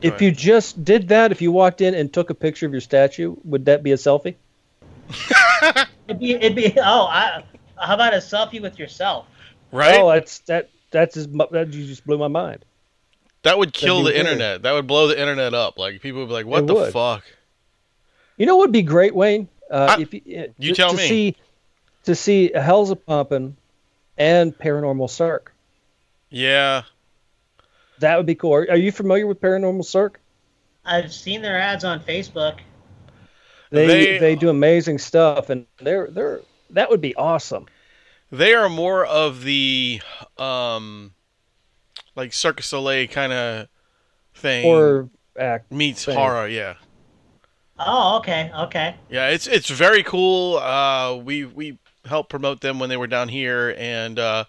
[0.00, 2.80] If you just did that, if you walked in and took a picture of your
[2.80, 4.34] statue, would that be a selfie?
[6.08, 7.44] It'd be it'd be oh, I,
[7.76, 9.26] how about a selfie with yourself?
[9.70, 10.68] right, Oh, that's that.
[10.90, 12.64] That's just, that you just blew my mind.
[13.44, 14.26] that would kill be the weird.
[14.26, 14.62] internet.
[14.62, 15.78] That would blow the internet up.
[15.78, 16.92] Like people would be like, "What It the would.
[16.92, 17.24] fuck?"
[18.36, 19.48] You know what would be great, Wayne?
[19.70, 21.08] Uh, I- if you, uh, you to, tell to me.
[21.08, 21.36] See,
[22.04, 23.54] to see Hellzapoppin'
[24.18, 25.52] and Paranormal Cirque.
[26.28, 26.82] Yeah,
[28.00, 28.54] That would be cool.
[28.54, 30.18] Are, are you familiar with Paranormal Cirque?
[30.84, 32.58] I've seen their ads on Facebook.
[33.72, 37.66] They, They- they do amazing stuff, and they're they're that would be awesome.
[38.30, 40.00] they are more of the
[40.38, 41.12] um,
[42.14, 43.68] like Circus Soleil kind of
[44.34, 44.66] thing.
[44.66, 45.08] Or
[45.38, 45.72] act.
[45.72, 46.16] meets thing.
[46.16, 46.46] horror.
[46.48, 46.74] Yeah,
[47.78, 48.94] Oh, okay, okay.
[49.10, 49.28] yeah.
[49.30, 50.58] It's it's very cool.
[50.58, 54.44] Uh, we we helped promote them when they were down here, and uh,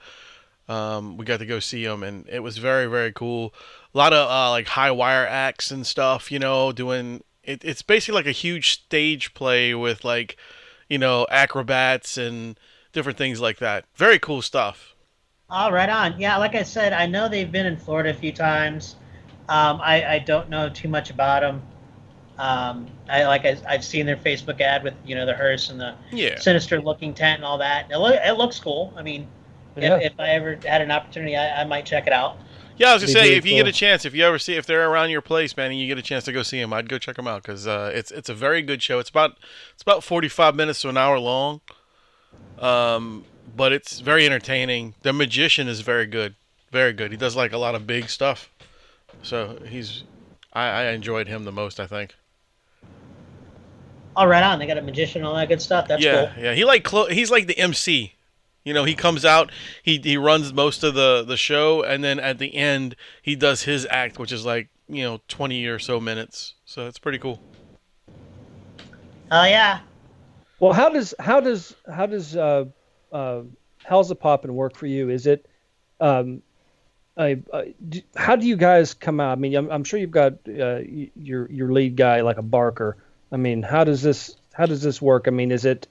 [0.67, 3.53] um, we got to go see them, and it was very very cool.
[3.93, 6.31] A lot of uh, like high wire acts and stuff.
[6.31, 10.37] You know, doing it, it's basically like a huge stage play with like
[10.89, 12.59] you know acrobats and
[12.93, 13.85] different things like that.
[13.95, 14.95] Very cool stuff.
[15.49, 16.19] All right on.
[16.19, 18.95] Yeah, like I said, I know they've been in Florida a few times.
[19.49, 21.61] Um, I, I don't know too much about them.
[22.37, 25.79] Um, I like I, I've seen their Facebook ad with you know the hearse and
[25.79, 26.39] the Yeah.
[26.39, 27.91] sinister looking tent and all that.
[27.91, 28.93] It, look, it looks cool.
[28.97, 29.27] I mean,
[29.75, 29.97] Yeah.
[29.97, 32.37] if, if I ever had an opportunity, I, I might check it out.
[32.77, 34.65] Yeah, I was gonna say if you get a chance, if you ever see if
[34.65, 36.89] they're around your place, man, and you get a chance to go see them, I'd
[36.89, 38.99] go check them out because uh, it's it's a very good show.
[38.99, 39.37] It's about
[39.73, 41.61] it's about forty five minutes to an hour long,
[42.59, 44.95] um, but it's very entertaining.
[45.03, 46.35] The magician is very good,
[46.71, 47.11] very good.
[47.11, 48.49] He does like a lot of big stuff,
[49.21, 50.03] so he's
[50.51, 51.79] I, I enjoyed him the most.
[51.79, 52.15] I think.
[54.15, 54.59] All right, on.
[54.59, 55.87] They got a magician and all that good stuff.
[55.87, 56.43] That's yeah, cool.
[56.43, 56.53] yeah.
[56.53, 58.12] He like clo- he's like the MC.
[58.63, 62.19] You know, he comes out, he he runs most of the the show, and then
[62.19, 65.99] at the end he does his act, which is like you know twenty or so
[65.99, 66.53] minutes.
[66.65, 67.41] So it's pretty cool.
[69.31, 69.79] Oh yeah.
[70.59, 72.65] Well, how does how does how does uh,
[73.11, 73.41] uh,
[73.85, 75.09] Hellzapoppin' work for you?
[75.09, 75.45] Is it
[75.99, 76.41] um,
[77.17, 79.33] I, I, d- how do you guys come out?
[79.33, 80.79] I mean, I'm, I'm sure you've got uh,
[81.15, 82.97] your your lead guy like a Barker.
[83.31, 85.27] I mean, how does this how does this work?
[85.27, 85.87] I mean, is it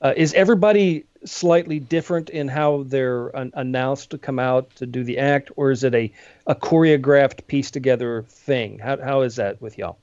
[0.00, 5.04] uh, is everybody slightly different in how they're an- announced to come out to do
[5.04, 6.12] the act, or is it a
[6.46, 8.78] a choreographed piece together thing?
[8.78, 9.98] How how is that with y'all?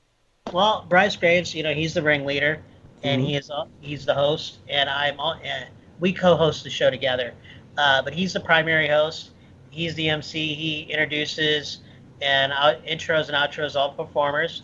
[0.52, 2.62] Well, Bryce Graves, you know, he's the ringleader,
[3.02, 3.26] and Mhm.
[3.26, 5.64] he is uh, he's the host, and I'm all, uh,
[6.00, 7.34] we co-host the show together.
[7.78, 9.30] Uh, but he's the primary host.
[9.70, 10.54] He's the MC.
[10.54, 11.78] He introduces
[12.20, 14.62] and out, intros and outros all performers,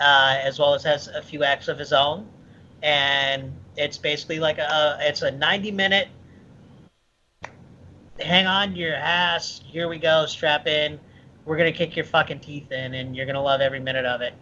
[0.00, 2.26] uh, as well as has a few acts of his own.
[2.82, 6.08] And it's basically like a it's a 90 minute.
[8.18, 9.62] Hang on to your ass.
[9.66, 10.26] Here we go.
[10.26, 10.98] Strap in.
[11.44, 14.34] We're gonna kick your fucking teeth in, and you're gonna love every minute of it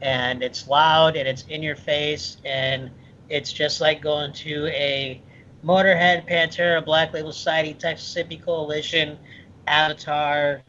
[0.00, 2.90] and it's loud and it's in your face and
[3.28, 5.20] it's just like going to a
[5.64, 9.18] Motorhead, Pantera, Black Label Society, Texas Hippie Coalition,
[9.66, 10.62] Avatar,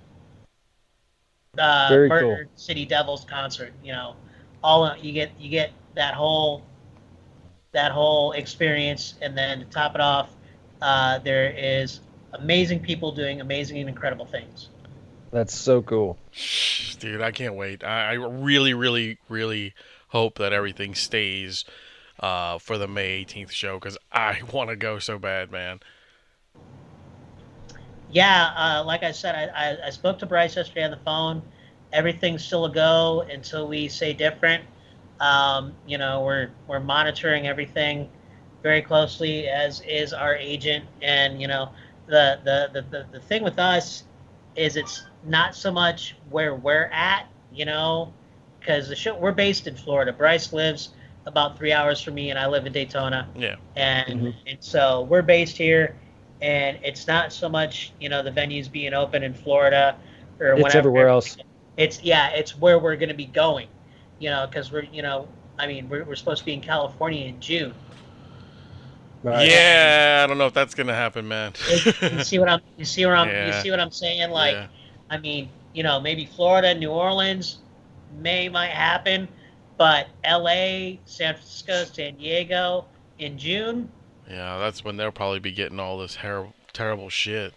[1.60, 3.74] uh, Murder City Devils concert.
[3.84, 4.16] You know,
[4.64, 6.64] all you get you get that whole
[7.78, 10.32] that whole experience, and then to top it off,
[10.82, 12.00] uh, there is
[12.34, 14.70] amazing people doing amazing and incredible things.
[15.32, 16.18] That's so cool.
[16.98, 17.84] Dude, I can't wait.
[17.84, 19.76] I, I really, really, really
[20.08, 21.66] hope that everything stays
[22.20, 25.80] uh, for the May 18th show because I want to go so bad, man.
[28.10, 31.44] Yeah, uh, like I said, I, I, I spoke to Bryce yesterday on the phone.
[31.94, 34.64] Everything's still a go until we say different.
[35.20, 38.10] Um, you know, we're we're monitoring everything
[38.64, 40.86] very closely, as is our agent.
[41.02, 41.70] And you know,
[42.08, 44.04] the the the, the, the thing with us
[44.56, 48.14] is it's not so much where we're at, you know,
[48.60, 50.12] because the show we're based in Florida.
[50.14, 50.90] Bryce lives
[51.26, 53.56] about three hours from me, and I live in Daytona Yeah.
[53.76, 54.34] and Mhm.
[54.48, 55.96] and so we're based here,
[56.42, 59.96] and it's not so much you know the venues being open in Florida
[60.40, 60.78] or It's whenever.
[60.80, 61.38] everywhere else.
[61.78, 63.68] It's yeah, it's where we're going to be going,
[64.20, 65.28] you know, because we're you know
[65.60, 67.74] I mean we're, we're supposed to be in California in June.
[69.24, 69.50] Right.
[69.50, 71.54] Yeah, I don't know if that's going to happen, man.
[72.02, 73.48] You see what I'm you see what I'm Yeah.
[73.48, 74.30] you see what I'm saying?
[74.32, 74.68] Like Yeah.
[75.10, 77.58] I mean you know maybe Florida, New Orleans,
[78.20, 79.28] May might happen,
[79.78, 82.86] but L.A., San Francisco, San Diego
[83.20, 83.90] in June.
[84.30, 87.54] Yeah, that's when they'll probably be getting all this her- terrible shit.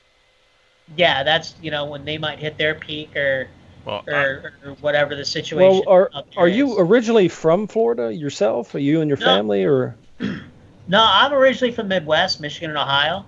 [0.96, 3.48] yeah, that's you know when they might hit their peak or
[3.84, 5.82] Well, or, or whatever the situation.
[5.86, 8.74] Well, are up there are you originally from Florida yourself?
[8.74, 9.24] Are you and your No.
[9.24, 9.96] family, or
[10.88, 13.24] No, I'm originally from Midwest, Michigan and Ohio.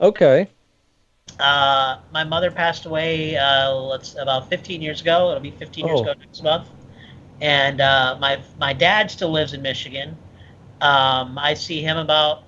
[0.00, 0.48] okay?
[1.38, 3.36] Uh, my mother passed away.
[3.36, 5.28] Uh, let's about 15 years ago.
[5.30, 6.02] It'll be 15 years Oh.
[6.02, 6.68] ago next month.
[7.40, 10.16] And uh, my my dad still lives in Michigan.
[10.80, 12.42] Um, I see him about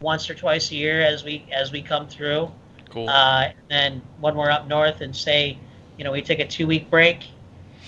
[0.00, 2.50] once or twice a year as we as we come through.
[2.90, 3.08] cool.
[3.08, 5.58] Uh, and then when we're up north and say,
[5.96, 7.20] you know, we take a two week break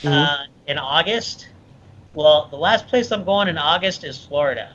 [0.03, 0.13] Mhm.
[0.13, 1.49] uh, in August.
[2.15, 4.73] Well, the last place I'm going in August is Florida.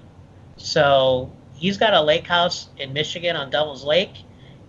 [0.58, 4.14] So he's got a lake house in Michigan on Devil's Lake.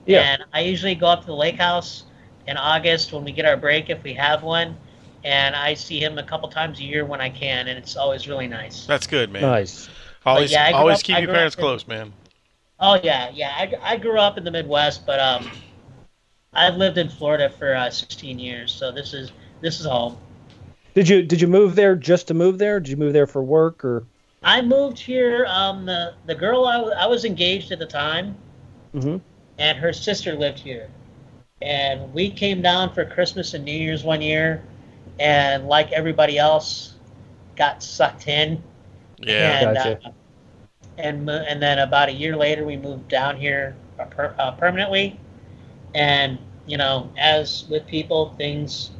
[0.06, 0.20] Yeah.
[0.20, 2.04] And I usually go up to the lake house
[2.46, 4.76] in August when we get our break, if we have one.
[5.24, 8.26] And I see him a couple times a year when I can, and it's always
[8.26, 8.86] really nice.
[8.86, 9.42] That's good, man.
[9.42, 9.88] Nice.
[10.26, 12.12] Always, yeah, always up- keep your parents in- close, man.
[12.80, 13.50] Oh yeah, yeah.
[13.56, 15.48] I, I grew up in the Midwest, but um,
[16.54, 20.16] I've lived in Florida for uh, 16 years, so this is this is home.
[20.94, 22.80] Did you did you move there just to move there?
[22.80, 24.06] Did you move there for work or?
[24.44, 25.46] I moved here.
[25.46, 28.36] Um, the the girl I, w- I was engaged at the time,
[28.94, 29.16] hmm
[29.58, 30.88] and her sister lived here,
[31.62, 34.62] and we came down for Christmas and New Year's one year,
[35.20, 36.94] and like everybody else,
[37.56, 38.62] got sucked in.
[39.18, 39.58] Yeah.
[39.62, 40.00] And, Gotcha.
[40.04, 40.10] uh,
[40.98, 44.52] and mo- and then about a year later, we moved down here uh, per, uh,
[44.52, 45.18] permanently.
[45.94, 48.90] And you know, as with people, things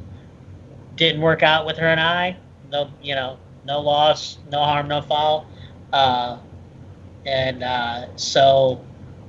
[0.95, 2.37] didn't work out with her and I.
[2.71, 5.47] No, you know, no loss, no harm, no foul.
[5.91, 6.37] Uh,
[7.25, 8.83] and uh, so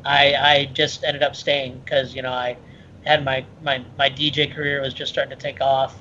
[0.05, 2.57] I I just ended up staying because you know I
[3.05, 5.99] had my, my my DJ career was just starting to take off,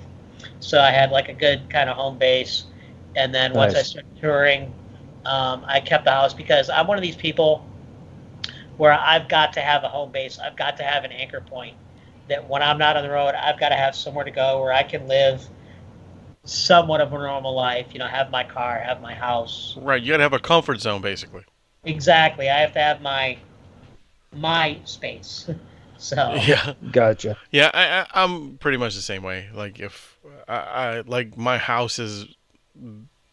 [0.60, 2.66] so I had like a good kind of home base.
[3.16, 4.74] And then once I started touring,
[5.26, 7.68] um, I kept the house because I'm one of these people
[8.84, 10.38] where I've got to have a home base.
[10.40, 11.78] I've got to have an anchor point
[12.28, 14.74] that when I'm not on the road, I've got to have somewhere to go where
[14.74, 15.42] I can live
[16.44, 17.88] somewhat of a normal life.
[17.94, 19.78] You know, have my car, have my house.
[19.80, 20.04] Right.
[20.04, 21.44] You gotta have a comfort zone, basically.
[21.86, 22.50] Exactly.
[22.50, 23.38] I have to have my
[24.34, 25.50] my space.
[25.98, 26.74] so Yeah.
[26.92, 27.38] Gotcha.
[27.52, 27.72] Yeah.
[27.74, 29.48] I, I, I'm pretty much the same way.
[29.54, 32.26] Like if I, I like my house is.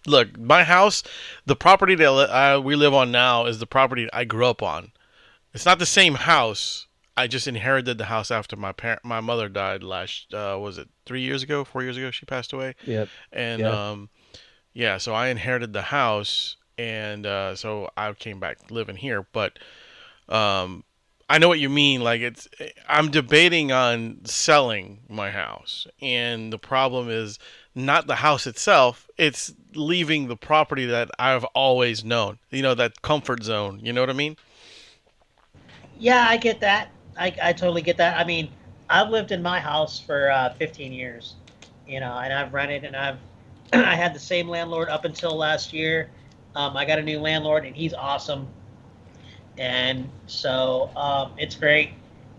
[0.07, 1.03] Look, my house,
[1.45, 4.93] the property that I, we live on now is the property I grew up on.
[5.55, 6.87] It's not the same house.
[7.17, 10.33] I just inherited the house after my parent, my mother died last.
[10.33, 11.65] Uh, was it three years ago?
[11.65, 12.11] Four years ago?
[12.11, 12.75] She passed away.
[12.87, 13.09] Yep.
[13.33, 13.91] and Yeah.
[13.91, 14.09] um
[14.73, 19.59] yeah so i inherited the house and uh so i came back living here but
[20.29, 20.85] um
[21.29, 22.47] i know what you mean like it's
[22.89, 27.39] i'm debating on selling my house and the problem is
[27.75, 33.03] not the house itself it's leaving the property that i've always known you know that
[33.03, 34.37] comfort zone you know what i mean
[36.01, 36.91] yeah, I get that.
[37.17, 38.19] I, I totally get that.
[38.19, 38.51] I mean,
[38.89, 41.37] I've lived in my house for uh, 15 years,
[41.87, 43.19] you know, and I've rented and I've
[43.73, 46.11] I had the same landlord up until last year.
[46.57, 48.49] Um, I got a new landlord and he's awesome,
[49.59, 51.91] and so um, it's great.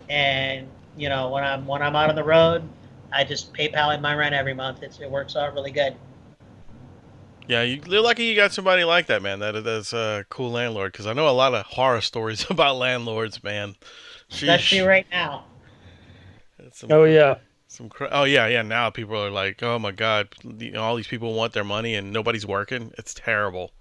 [0.10, 2.68] And you know, when I'm when I'm out on the road,
[3.14, 4.84] I just PayPal in my rent every month.
[4.84, 5.96] It's, it works out really good.
[7.48, 10.92] Yeah you, you're lucky you got somebody like that man that that's a cool landlord
[10.92, 13.76] because i know a lot of horror stories about landlords man
[14.42, 15.46] That's you right now.
[16.74, 17.36] Some- Oh yeah.
[17.68, 20.28] Some cra- oh yeah yeah now people are like oh my god
[20.58, 23.72] you know, all these people want their money and nobody's working it's terrible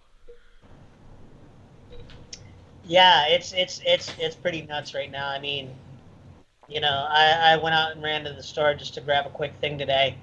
[2.84, 5.28] Yeah, it's it's it's it's pretty nuts right now.
[5.28, 5.70] I mean,
[6.68, 9.30] you know, I, I went out and ran to the store just to grab a
[9.30, 10.16] quick thing today,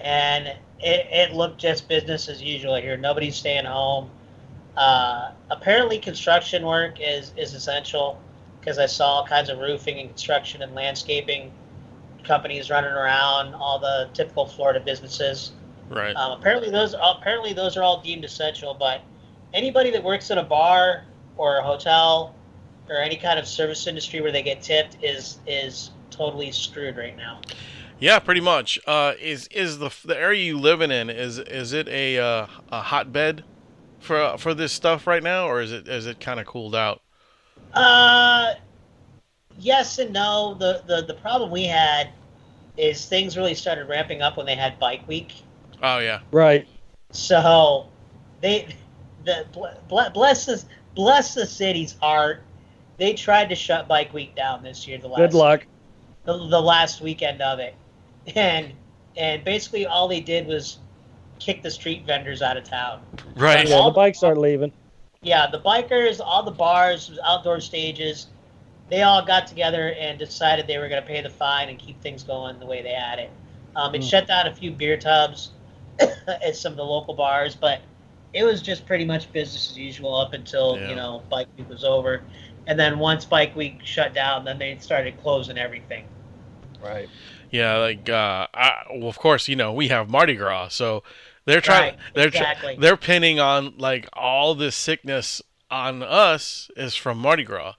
[0.00, 0.46] and
[0.80, 2.96] it, it looked just business as usual here.
[2.96, 4.10] Nobody's staying home.
[4.76, 8.20] Uh, apparently, construction work is is essential
[8.60, 11.52] because I saw all kinds of roofing and construction and landscaping
[12.24, 15.52] companies running around, all the typical Florida businesses.
[15.90, 19.02] right Um, apparently those apparently those are all deemed essential, but
[19.52, 21.04] anybody that works in a bar
[21.36, 22.34] or a hotel
[22.88, 27.16] or any kind of service industry where they get tipped is is totally screwed right
[27.16, 27.40] now.
[28.02, 31.86] Yeah pretty much uh is is the the area you living in is is it
[31.88, 33.44] a uh, a hotbed
[34.00, 37.00] for for this stuff right now or is it is it kind of cooled out
[37.72, 38.54] Uh,
[39.58, 40.54] yes and no.
[40.58, 42.10] The, the the problem we had
[42.76, 45.32] is things really started ramping up when they had Bike Week.
[45.82, 46.66] oh yeah Right.
[47.12, 47.86] So
[48.40, 48.74] they
[49.24, 50.62] the ble- bless the
[50.96, 52.42] bless the city's heart.
[52.98, 54.98] They tried to shut Bike Week down this year.
[54.98, 55.66] The last Good luck.
[56.24, 57.74] the, the last weekend of it,
[58.34, 58.72] and
[59.16, 60.78] and basically all they did was
[61.38, 63.02] kick the street vendors out of town.
[63.36, 64.72] right Yeah, the bikes aren't leaving.
[65.22, 68.28] Yeah, the bikers, all the bars, outdoor stages,
[68.88, 72.00] they all got together and decided they were going to pay the fine and keep
[72.00, 73.30] things going the way they had it.
[73.76, 74.10] Um, it Mm.
[74.10, 75.50] shut down a few beer tubs
[76.00, 77.80] at some of the local bars, but
[78.32, 80.88] it was just pretty much business as usual up until Yeah.
[80.90, 82.22] you know Bike Week was over,
[82.66, 86.04] and then once Bike Week shut down, then they started closing everything.
[86.82, 87.08] Right.
[87.52, 91.04] Yeah, like uh, I, well, of course, you know we have Mardi Gras, so
[91.44, 91.94] they're trying.
[91.94, 92.76] Right, they're tr- exactly.
[92.80, 97.74] they're pinning on like all this sickness on us is from Mardi Gras.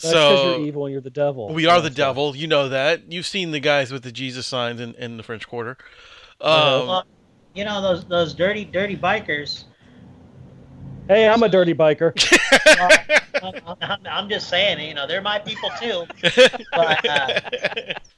[0.00, 1.52] That's because so you're evil and you're the devil.
[1.52, 2.34] we are the so- devil.
[2.34, 3.12] You know that.
[3.12, 5.76] You've seen the guys with the Jesus signs in, in the French Quarter.
[6.40, 7.04] Um, well,
[7.54, 9.64] you know those those dirty dirty bikers.
[11.08, 12.12] Hey, I'm a dirty biker.
[13.42, 16.04] I'm, I'm- I'm just saying, you know, they're my people too.
[16.72, 17.40] But, uh,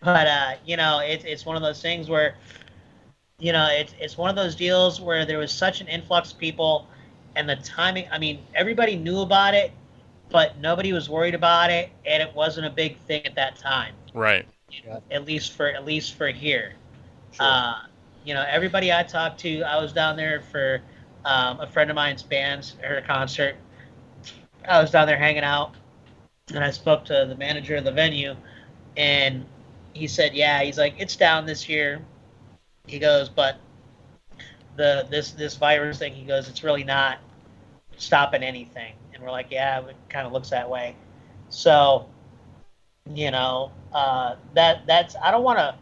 [0.00, 2.36] But uh, you know, it's it's one of those things where,
[3.38, 6.38] you know, it's it's one of those deals where there was such an influx of
[6.38, 6.86] people,
[7.36, 8.06] and the timing.
[8.10, 9.72] I mean, everybody knew about it,
[10.30, 13.94] but nobody was worried about it, and it wasn't a big thing at that time.
[14.14, 14.46] right.
[14.70, 16.74] You know, At least for at least for here.
[17.40, 17.82] Uh,
[18.24, 20.80] you know, everybody I talked to, I was down there for
[21.24, 23.56] um, a friend of mine's band's her concert.
[24.68, 25.74] I was down there hanging out,
[26.54, 28.36] and I spoke to the manager of the venue,
[28.96, 29.44] and
[29.98, 32.00] he said, "Yeah, he's like, it's down this year."
[32.86, 33.56] He goes, "But
[34.76, 37.18] the this this virus thing," he goes, "it's really not
[37.96, 40.94] stopping anything." And we're like, "Yeah, it kind of looks that way."
[41.48, 42.08] So,
[43.12, 45.74] you know, uh, that that's I don't want to.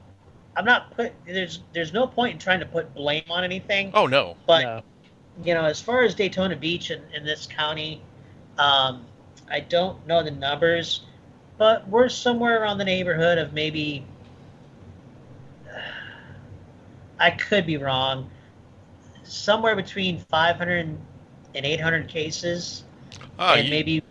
[0.57, 1.13] I'm not put.
[1.27, 3.91] There's there's no point in trying to put blame on anything.
[3.95, 4.37] Oh no.
[4.47, 4.83] But No.
[5.45, 8.01] you know, as far as Daytona Beach in, in this county,
[8.59, 9.05] um,
[9.51, 11.03] I don't know the numbers,
[11.59, 14.05] but we're somewhere around the neighborhood of maybe.
[17.19, 18.31] I could be wrong.
[19.23, 20.87] Somewhere between 500
[21.55, 22.85] and 800 cases,
[23.39, 24.03] Oh, and you- maybe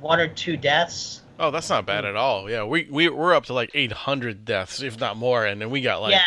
[0.00, 1.22] one or two deaths.
[1.38, 2.50] oh, that's not bad at all.
[2.50, 5.80] Yeah, we we we're up to like 800 deaths, if not more, and then we
[5.80, 6.24] got like yeah,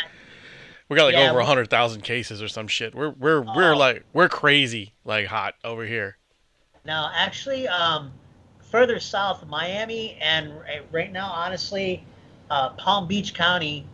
[0.90, 2.96] we got like Yeah, over 100,000 cases or some shit.
[2.96, 3.78] We're we're we're Oh.
[3.78, 6.18] like we're crazy like hot over here.
[6.86, 8.12] Now, actually, um,
[8.72, 10.52] further south, Miami, and
[10.92, 12.04] right now, honestly,
[12.50, 13.86] uh, Palm Beach County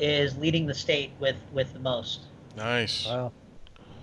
[0.00, 2.22] is leading the state with with the most.
[2.56, 3.06] Nice.
[3.06, 3.32] Wow.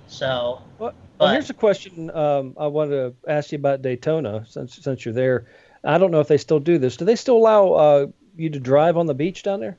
[0.08, 4.46] So, Well, But- well, here's a question um, I wanted to ask you about Daytona
[4.48, 5.48] since since you're there.
[5.84, 6.98] I don't know if they still do this.
[6.98, 9.78] Do they still allow uh, you to drive on the beach down there?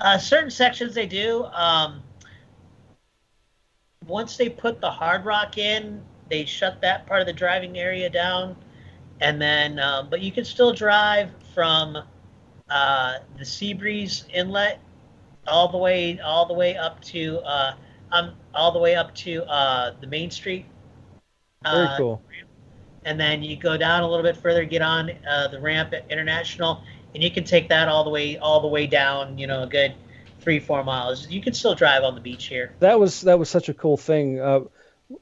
[0.00, 1.44] uh, certain sections they do.
[1.44, 2.02] Um,
[4.06, 8.08] once they put the Hard Rock in, they shut that part of the driving area
[8.08, 8.56] down,
[9.20, 11.98] and then, um, but you can still drive from
[12.68, 14.78] uh, the Seabreeze Inlet
[15.46, 17.72] all the way all the way up to uh,
[18.12, 20.66] um, all the way up to uh, the Main Street.
[21.64, 22.22] Very Uh, cool.
[23.04, 26.04] and then you go down a little bit further, get on uh, the ramp at
[26.10, 26.82] International,
[27.14, 29.38] and you can take that all the way all the way down.
[29.38, 29.94] You know, a good
[30.40, 31.28] three four miles.
[31.28, 32.72] You can still drive on the beach here.
[32.80, 34.40] That was that was such a cool thing.
[34.40, 34.60] Uh,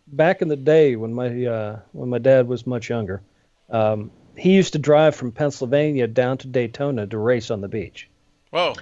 [0.06, 3.22] back in the day when my uh, when my dad was much younger,
[3.70, 8.08] um, he used to drive from Pennsylvania down to Daytona to race on the beach,
[8.50, 8.74] Whoa.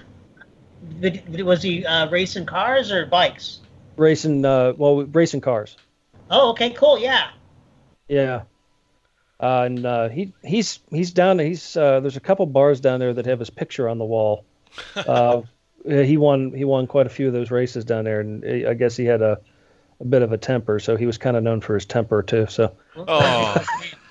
[1.43, 3.59] Was he uh, racing cars or bikes?
[3.97, 5.75] racing uh, well racing cars.
[6.29, 6.99] Oh, okay, cool.
[6.99, 7.29] Yeah.
[8.07, 8.43] Yeah.
[9.39, 11.39] Uh, and uh, he he's he's down.
[11.39, 14.45] He's uh, there's a couple bars down there that have his picture on the wall.
[14.95, 15.41] Uh,
[15.85, 18.97] he won he won quite a few of those races down there, and I guess
[18.97, 19.39] he had a,
[20.01, 22.45] a bit of a temper, so he was kind of known for his temper too.
[22.49, 23.63] So, Oh.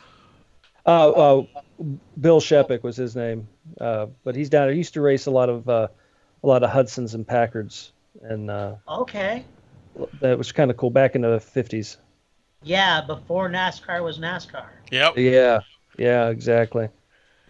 [0.87, 1.43] uh, uh,
[2.21, 3.49] Bill Shepik was his name,
[3.81, 4.73] uh, but he's down there.
[4.73, 5.89] He used to race a lot of uh,
[6.43, 9.45] a lot of Hudsons and Packards, and uh, Okay.
[10.21, 11.99] that was kind of cool back in the fifties.
[12.63, 14.67] Yeah, before NASCAR was NASCAR.
[14.91, 15.19] Yep.
[15.19, 15.61] Yeah,
[15.99, 16.89] yeah, exactly.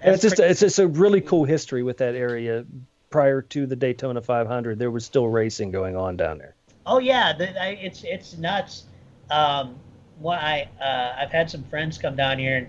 [0.01, 2.65] And it's That's just it's just a really cool history with that area.
[3.09, 6.55] Prior to the Daytona 500, there was still racing going on down there.
[6.85, 8.85] Oh yeah, the, I, it's it's nuts.
[9.31, 9.77] Um,
[10.19, 12.67] what I uh, I've had some friends come down here, and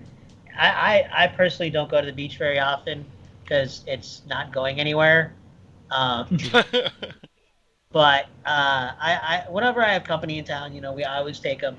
[0.58, 3.04] I, I, I personally don't go to the beach very often
[3.44, 5.32] because it's not going anywhere.
[5.90, 6.26] Um,
[7.92, 11.40] but uh, I, I whenever I have company in town, you know, we I always
[11.40, 11.76] take them,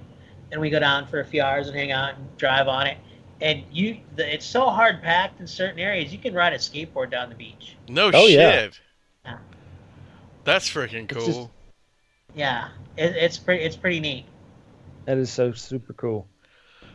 [0.52, 2.98] and we go down for a few hours and hang out and drive on it.
[3.42, 6.12] And you, the, it's so hard packed in certain areas.
[6.12, 7.78] You can ride a skateboard down the beach.
[7.88, 8.32] no Oh, shit.
[8.40, 8.70] yeah.
[9.26, 9.38] Yeah.
[10.44, 11.26] That's freaking It's cool.
[11.26, 11.50] just-
[12.36, 14.26] Yeah, it, it's pretty it's pretty neat.
[15.06, 16.28] That is so super cool.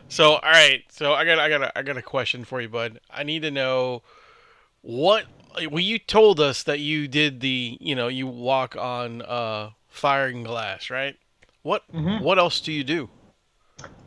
[0.07, 0.83] So, all right.
[0.89, 2.99] So, I got, I got, a, I got a question for you, bud.
[3.09, 4.03] I need to know
[4.81, 5.25] what.
[5.71, 10.43] Well, you told us that you did the, you know, you walk on uh, firing
[10.43, 11.15] glass, right?
[11.63, 12.21] What, Mhm.
[12.21, 13.09] what else do you do,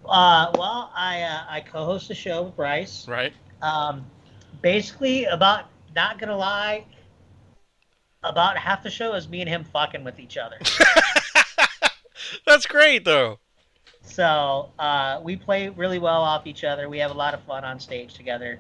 [0.06, 3.06] Uh, well, I uh, I co-host a show with Bryce.
[3.08, 3.32] right?
[3.62, 4.04] Um,
[4.62, 6.84] basically, about not gonna lie,
[8.22, 10.58] about half the show is me and him fucking with each other.
[12.46, 13.38] That's great though.
[14.08, 16.88] So uh, we play really well off each other.
[16.88, 18.58] We have a lot of fun on stage together.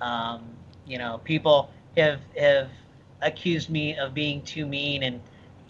[0.00, 0.44] Um,
[0.86, 2.70] you know, people have have
[3.22, 5.20] accused me of being too mean, and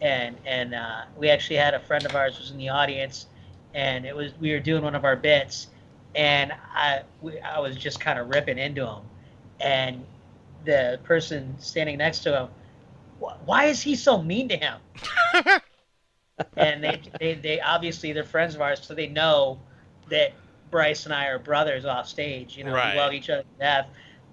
[0.00, 3.26] and and uh, we actually had a friend of ours was in the audience,
[3.74, 5.68] and it was we were doing one of our bits,
[6.14, 9.02] and I we, I was just kind of ripping into him,
[9.60, 10.04] and
[10.64, 12.48] the person standing next to him,
[13.44, 14.78] why is he so mean to him?
[16.56, 19.60] and they, they they obviously they're friends of ours, so they know
[20.08, 20.32] that
[20.70, 22.56] Bryce and I are brothers off stage.
[22.56, 22.82] You know, Right.
[22.82, 23.88] we love each other to death.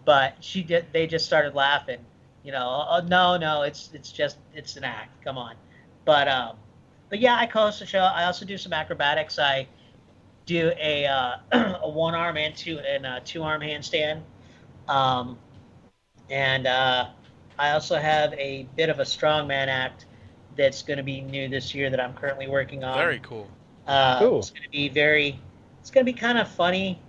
[0.06, 0.88] But she did.
[0.93, 2.06] They just started laughing.
[2.43, 5.24] You know, oh, no, no, it's it's just it's an act.
[5.24, 5.56] Come on.
[6.06, 6.58] But um,
[7.10, 7.99] but yeah, I co-host the show.
[7.99, 9.39] I also do some acrobatics.
[9.39, 9.68] I
[10.45, 11.38] do a uh,
[11.84, 14.22] a one arm and two and a two arm handstand.
[14.88, 15.39] Um,
[16.30, 17.10] and uh,
[17.58, 20.06] I also have a bit of a strongman act
[20.58, 22.97] that's going to be new this year that I'm currently working on.
[22.97, 23.47] Very cool.
[23.88, 24.39] Uh, Cool.
[24.39, 25.39] It's going to be very.
[25.82, 26.99] It's going to be kind of funny,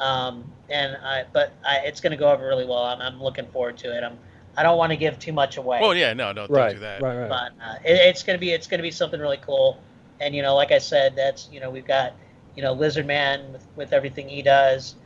[0.00, 2.82] um, and I, but I, it's going to go over really well.
[2.84, 4.02] I'm, I'm looking forward to it.
[4.02, 4.18] I'm.
[4.56, 6.80] I don't want to give too much away, Well, yeah, no, no, don't right, do
[6.80, 7.00] that.
[7.00, 7.28] right, right.
[7.28, 9.80] but uh, it, it's going to be it's going to be something really cool.
[10.20, 12.14] And you know, like I said, that's you know we've got
[12.56, 14.96] you know Lizard Man with, with everything he does,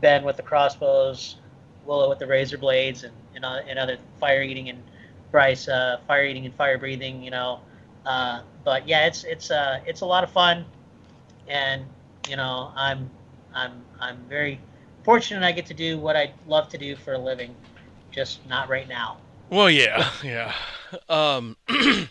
[0.00, 1.36] Ben with the crossbows,
[1.84, 4.82] Willow with the razor blades, and and, uh, and other fire eating and
[5.34, 7.20] Bryce uh, fire eating and fire breathing.
[7.20, 7.58] You know,
[8.06, 10.64] uh, but yeah, it's it's uh, it's a lot of fun,
[11.48, 11.84] and
[12.28, 13.10] you know I'm
[13.52, 14.60] I'm I'm very
[15.02, 17.52] fortunate I get to do what I love to do for a living,
[18.12, 19.16] just not right now.
[19.50, 20.54] Well, yeah, yeah.
[21.08, 21.56] Um,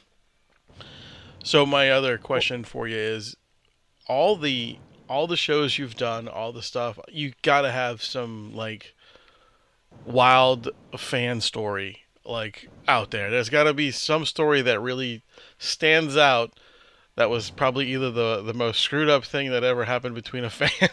[1.46, 3.38] so my other question for you is,
[4.06, 8.94] all the all the shows you've done, all the stuff, you gotta have some like
[10.06, 10.68] wild
[10.98, 13.30] fan story like out there.
[13.30, 15.24] There's gotta be some story that really
[15.58, 16.60] stands out.
[17.16, 20.50] That was probably either the the most screwed up thing that ever happened between a
[20.52, 20.90] fan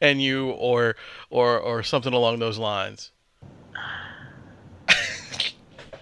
[0.00, 0.96] and you, or
[1.30, 3.12] or or something along those lines.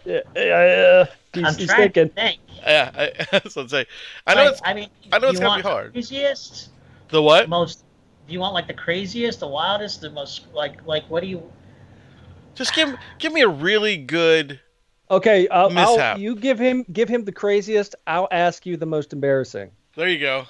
[0.05, 2.09] Yeah, yeah, he's, I'm he's trying thinking.
[2.09, 2.41] to think.
[2.63, 3.87] Yeah, I, that's what I'm saying.
[4.27, 5.95] I know Like, it's I mean, I know it's gonna be hard.
[5.95, 6.71] The craziest,
[7.11, 7.49] the what?
[7.49, 7.85] most.
[8.27, 11.53] Do you want like the craziest, the wildest, the most like like what do you?
[12.55, 14.61] Just give give me a really good.
[15.11, 16.17] Okay, I'll, Mishap.
[16.17, 17.95] I'll, you give him give him the craziest.
[18.07, 19.71] I'll ask you the most embarrassing.
[19.97, 20.47] There you go.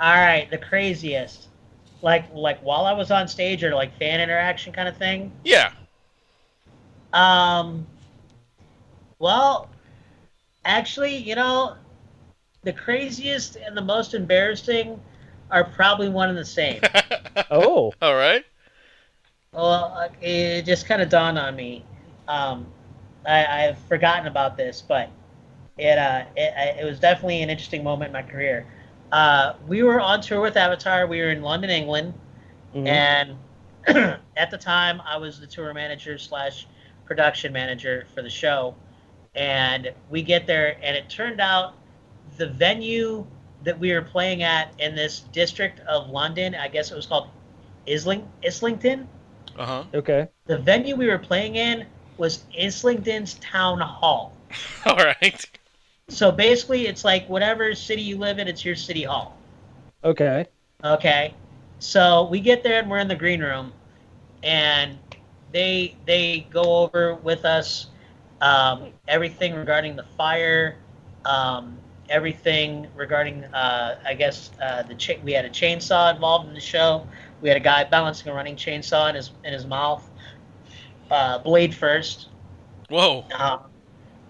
[0.00, 1.48] All right, the craziest,
[2.02, 5.32] like like while I was on stage or like fan interaction kind of thing.
[5.44, 5.72] Yeah.
[7.12, 7.86] Um.
[9.18, 9.68] Well,
[10.64, 11.76] actually, you know,
[12.62, 14.98] the craziest and the most embarrassing
[15.50, 16.80] are probably one and the same.
[17.50, 18.44] Oh, All right.
[19.52, 21.84] Well, it just kind of dawned on me.
[22.28, 22.68] Um,
[23.26, 25.10] I, I've forgotten about this, but
[25.76, 28.64] it, uh, it it was definitely an interesting moment in my career.
[29.10, 31.08] Uh, we were on tour with Avatar.
[31.08, 32.14] We were in London, England,
[32.76, 32.86] mhm.
[32.86, 33.36] and
[34.36, 36.68] at the time, I was the tour manager slash
[37.04, 38.76] production manager for the show.
[39.34, 41.74] And we get there, and it turned out
[42.36, 43.26] the venue
[43.64, 47.30] that we were playing at in this district of London, I guess it was called
[47.88, 49.08] Isling Islington
[49.56, 49.84] Uh huh.
[49.94, 50.28] okay.
[50.46, 51.86] the venue we were playing in
[52.16, 54.32] was Islington's town hall.
[54.86, 55.46] All right.
[56.08, 59.36] So basically, it's like whatever city you live in, it's your city hall.
[60.04, 60.46] Okay.
[60.84, 61.34] Okay.
[61.78, 63.72] So we get there and we're in the green room,
[64.42, 64.98] and
[65.52, 67.86] they they go over with us
[68.40, 70.76] um, everything regarding the fire,
[71.24, 71.76] um,
[72.08, 76.60] everything regarding uh, I guess uh, the cha- we had a chainsaw involved in the
[76.60, 77.06] show.
[77.40, 80.08] We had a guy balancing a running chainsaw in his in his mouth,
[81.10, 82.28] uh, blade first.
[82.88, 83.24] Whoa.
[83.36, 83.60] Um,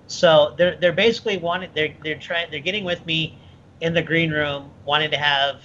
[0.06, 3.38] so they're they're basically wanting they're they're trying they're getting with me
[3.80, 5.62] in the green room, wanting to have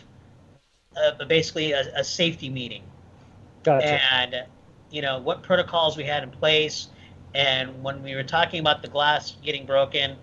[0.96, 2.84] a, basically a, a safety meeting
[3.64, 4.00] Gotcha.
[4.14, 4.43] and
[4.91, 6.88] you know what protocols we had in place.
[7.34, 10.16] And when we were talking about the glass getting broken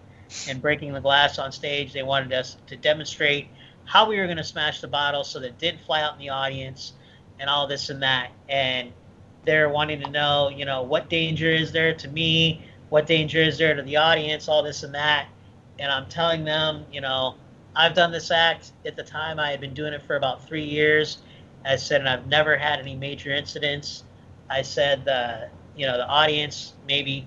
[0.49, 3.49] and breaking the glass on stage, they wanted us to demonstrate
[3.85, 6.21] how we were going to smash the bottle so that it didn't fly out in
[6.21, 6.95] the audience
[7.43, 8.31] and all this and that.
[8.49, 8.93] And
[9.45, 12.65] they're wanting to know, you know, what danger is there to me?
[12.89, 14.49] What danger is there to the audience?
[14.49, 15.27] All this and that.
[15.79, 17.35] And I'm telling them, you know,
[17.75, 19.41] I've done this act at the time.
[19.41, 21.19] I had been doing it for about three years.
[21.65, 24.05] I said, and I've never had any major incidents.
[24.49, 27.27] I said, the, you know, the audience maybe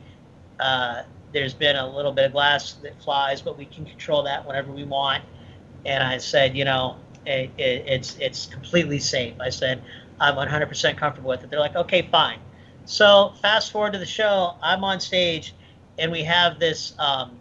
[0.59, 1.03] uh,
[1.33, 4.71] there's been a little bit of glass that flies, but we can control that whenever
[4.71, 5.23] we want.
[5.85, 9.33] And I said, you know, it, it, it's it's completely safe.
[9.41, 9.83] I said,
[10.19, 11.49] I'm 100% comfortable with it.
[11.49, 12.39] They're like, okay, fine.
[12.85, 14.55] So fast forward to the show.
[14.61, 15.55] I'm on stage,
[15.97, 17.39] and we have this um,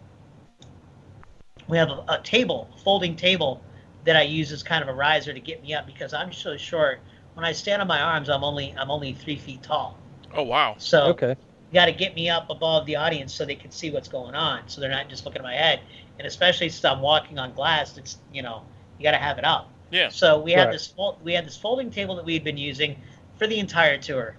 [1.69, 3.63] we have a, a table, folding table
[4.05, 6.57] that I use as kind of a riser to get me up because I'm so
[6.57, 7.01] short.
[7.35, 9.99] When I stand on my arms, I'm only I'm only three feet tall.
[10.35, 10.75] Oh wow.
[10.79, 11.37] So Okay.
[11.71, 14.35] you got to get me up above the audience so they can see what's going
[14.35, 15.81] on, so they're not just looking at my head.
[16.19, 18.65] And especially since I'm walking on glass, it's you know
[18.99, 19.71] you got to have it up.
[19.95, 20.09] Yeah.
[20.09, 20.73] So we had Right.
[20.73, 20.93] this
[21.23, 23.01] we had this folding table that we had been using
[23.39, 24.37] for the entire tour,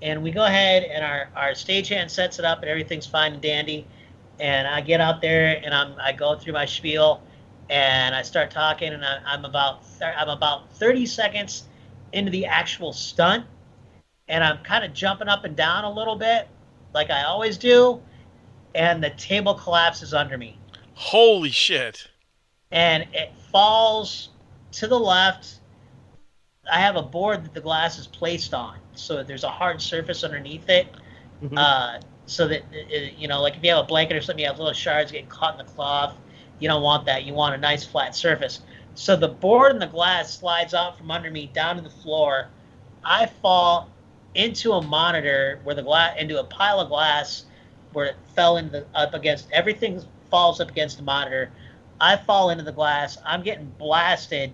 [0.00, 3.42] and we go ahead and our our stagehand sets it up and everything's fine and
[3.42, 3.84] dandy,
[4.38, 7.20] and I get out there and I'm I go through my spiel,
[7.68, 11.64] and I start talking and I, I'm about thir- I'm about 30 seconds
[12.12, 13.44] into the actual stunt,
[14.28, 16.46] and I'm kind of jumping up and down a little bit,
[16.94, 18.00] like I always do,
[18.76, 20.60] and the table collapses under me
[20.94, 22.06] Holy shit.
[22.70, 24.28] and it falls
[24.76, 25.60] to the left.
[26.70, 30.24] I have a board that the glass is placed on, so there's a hard surface
[30.24, 30.88] underneath it.
[31.42, 31.58] Mhm.
[31.58, 34.46] Uh, so that it- you know, like if you have a blanket or something, you
[34.48, 36.14] have little shards getting caught in the cloth.
[36.58, 37.24] You don't want that.
[37.24, 38.60] You want a nice flat surface.
[38.94, 42.48] So the board and the glass slides out from under me down to the floor.
[43.04, 43.90] I fall
[44.34, 47.44] into a monitor where the glass into a pile of glass
[47.92, 51.50] where it fell into the, up against everything falls up against the monitor.
[52.00, 53.18] I fall into the glass.
[53.24, 54.52] I'm getting blasted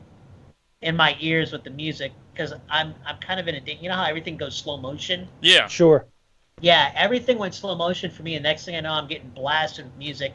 [0.83, 3.89] in my ears with the music because I'm I'm kind of in a da- you
[3.89, 5.29] know how everything goes slow motion.
[5.41, 5.69] Yeah.
[5.69, 6.07] Sure.
[6.61, 9.87] Yeah, everything went slow motion for me, and next thing I know, I'm getting blasted
[9.87, 10.35] with music,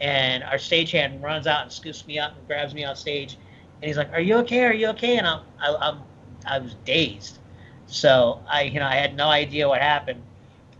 [0.00, 3.84] and our stagehand runs out and scoops me up and grabs me off stage, and
[3.84, 4.64] he's like, "Are you okay?
[4.64, 5.98] Are you okay?" And I'm I, I'm
[6.46, 7.38] I was dazed,
[7.86, 10.22] so I you know I had no idea what happened,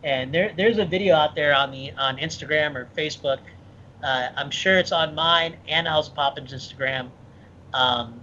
[0.04, 3.38] and there there's a video out there on the on Instagram or Facebook,
[4.04, 7.08] uh, I'm sure it's on mine and Hellzapoppin's Instagram,
[7.72, 8.20] um,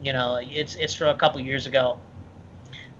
[0.00, 1.98] you know it's it's from a couple years ago,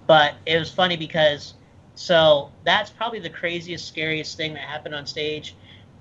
[0.06, 1.54] but it was funny because
[2.00, 5.54] so that's probably the craziest, scariest thing that happened on stage.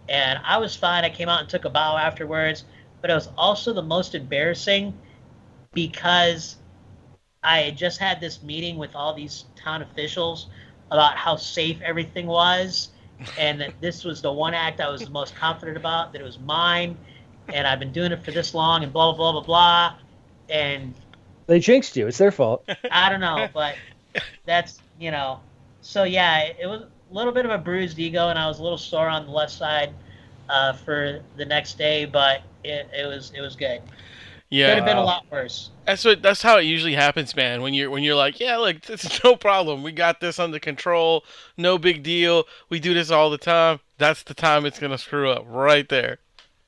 [0.07, 1.03] And I was fine.
[1.03, 2.63] I came out and took a bow afterwards.
[3.01, 4.93] But it was also the most embarrassing
[5.73, 6.55] because
[7.43, 10.47] I had just had this meeting with all these town officials
[10.89, 12.91] about how safe everything was.
[13.37, 16.25] And that this was the one act I was the most confident about, that it
[16.25, 16.97] was mine.
[17.49, 19.95] And I've been doing it for this long and blah, blah, blah, blah, blah.
[20.49, 20.93] And
[21.47, 22.07] They jinxed you.
[22.07, 22.67] It's their fault.
[22.91, 23.75] I don't know, but
[24.45, 25.39] that's you know.
[25.81, 28.63] So yeah, it was a little bit of a bruised ego, and I was a
[28.63, 29.93] little sore on the left side
[30.49, 33.81] uh, for the next day, but it, it was it was good.
[34.49, 35.69] Yeah, could have been a lot worse.
[35.85, 37.61] That's what that's how it usually happens, man.
[37.61, 39.83] When you're when you're like, yeah, look, this is no problem.
[39.83, 41.23] We got this under control.
[41.55, 42.45] No big deal.
[42.69, 43.79] We do this all the time.
[43.97, 46.17] That's the time it's gonna screw up right there.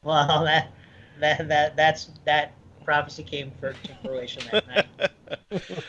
[0.04, 0.72] Well, that
[1.20, 2.54] that that that's that
[2.86, 4.86] prophecy came for, to fruition that night.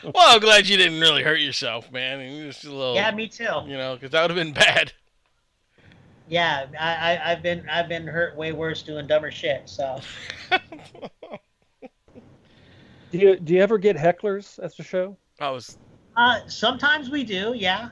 [0.02, 2.20] Well, I'm glad you didn't really hurt yourself, man.
[2.20, 3.62] And you just a little, Yeah, me too.
[3.66, 4.92] you know, because that would have been bad.
[6.28, 9.68] Yeah, I, I I've been I've been hurt way worse doing dumber shit.
[9.68, 10.00] So
[13.10, 15.16] Do you do you ever get hecklers at the show?
[15.40, 15.76] I was
[16.16, 17.52] uh, sometimes we do.
[17.56, 17.90] Yeah,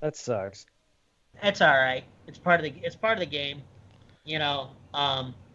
[0.00, 0.64] That sucks.
[1.42, 2.04] it's all right.
[2.26, 3.62] It's part of the it's part of the game.
[4.24, 4.70] You know.
[4.94, 5.47] Um, Do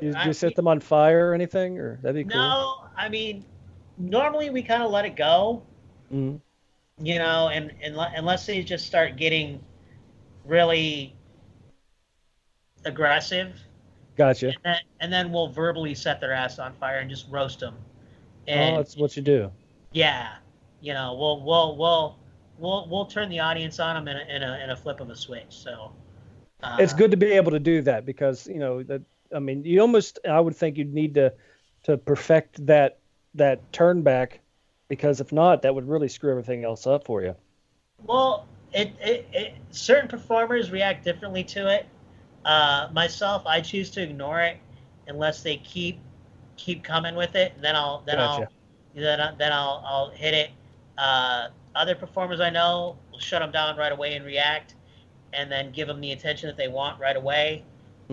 [0.00, 2.40] you, I- you set them on fire or anything, or that'd be cool?
[2.40, 3.44] No, I mean,
[3.98, 5.62] normally we kind of let it go,
[6.12, 6.40] Mhm.
[6.98, 9.60] you know, and, and unless they just start getting
[10.44, 11.14] really
[12.84, 13.58] aggressive,
[14.16, 14.48] Gotcha.
[14.48, 17.74] and then, and then we'll verbally set their ass on fire and just roast them.
[18.48, 19.50] Oh, that's what you do.
[19.92, 20.36] yeah,
[20.80, 22.18] you know, we'll we'll we'll
[22.58, 25.10] we'll we'll turn the audience on them in a in a, in a flip of
[25.10, 25.46] a switch.
[25.48, 25.92] So
[26.62, 29.02] uh, it's good to be able to do that because you know that
[29.34, 31.32] I mean you almost I would think you'd need to
[31.84, 32.98] to perfect that
[33.34, 34.40] that turn back
[34.88, 37.34] because if not that would really screw everything else up for you.
[38.04, 41.86] Well, it, it, it certain performers react differently to it.
[42.44, 44.58] Uh, myself, I choose to ignore it
[45.08, 45.98] unless they keep
[46.56, 47.54] keep coming with it.
[47.60, 48.42] Then I'll then Gotcha.
[48.42, 48.48] I'll
[48.94, 50.50] then I- then I'll I'll hit it.
[50.96, 54.74] Uh, other performers I know will shut them down right away and react,
[55.32, 57.64] and then give them the attention that they want right away.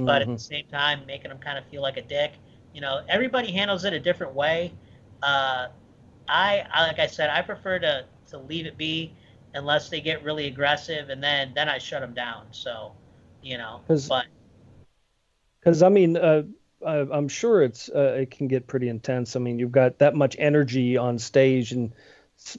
[0.05, 2.33] But at the same time, making them kind of feel like a dick.
[2.73, 4.73] You know, everybody handles it a different way.
[5.21, 5.67] Uh,
[6.27, 9.13] I, I like I said, I prefer to to leave it be
[9.53, 12.47] unless they get really aggressive, and then then I shut them down.
[12.51, 12.93] So,
[13.41, 14.25] you know, 'Cause- but
[15.61, 16.43] Because I mean, uh,
[16.85, 19.35] I, I'm sure it's uh, it can get pretty intense.
[19.35, 21.93] I mean, you've got that much energy on stage, and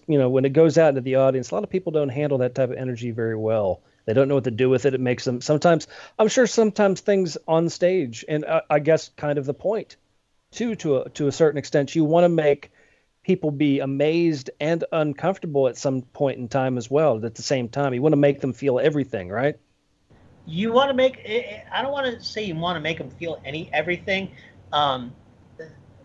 [0.06, 2.38] you know when it goes out into the audience, a lot of people don't handle
[2.38, 3.82] that type of energy very well.
[4.06, 4.94] They don't know what to do with it.
[4.94, 5.86] It makes them sometimes.
[6.18, 9.96] I'm sure sometimes things on stage, and I, I guess kind of the point,
[10.52, 12.70] too, to a to a certain extent, you want to make
[13.22, 17.24] people be amazed and uncomfortable at some point in time as well.
[17.24, 19.56] At the same time, you want to make them feel everything, right?
[20.46, 21.64] you want to make.
[21.72, 24.30] I don't want to say you want to make them feel any everything.
[24.72, 25.12] Um,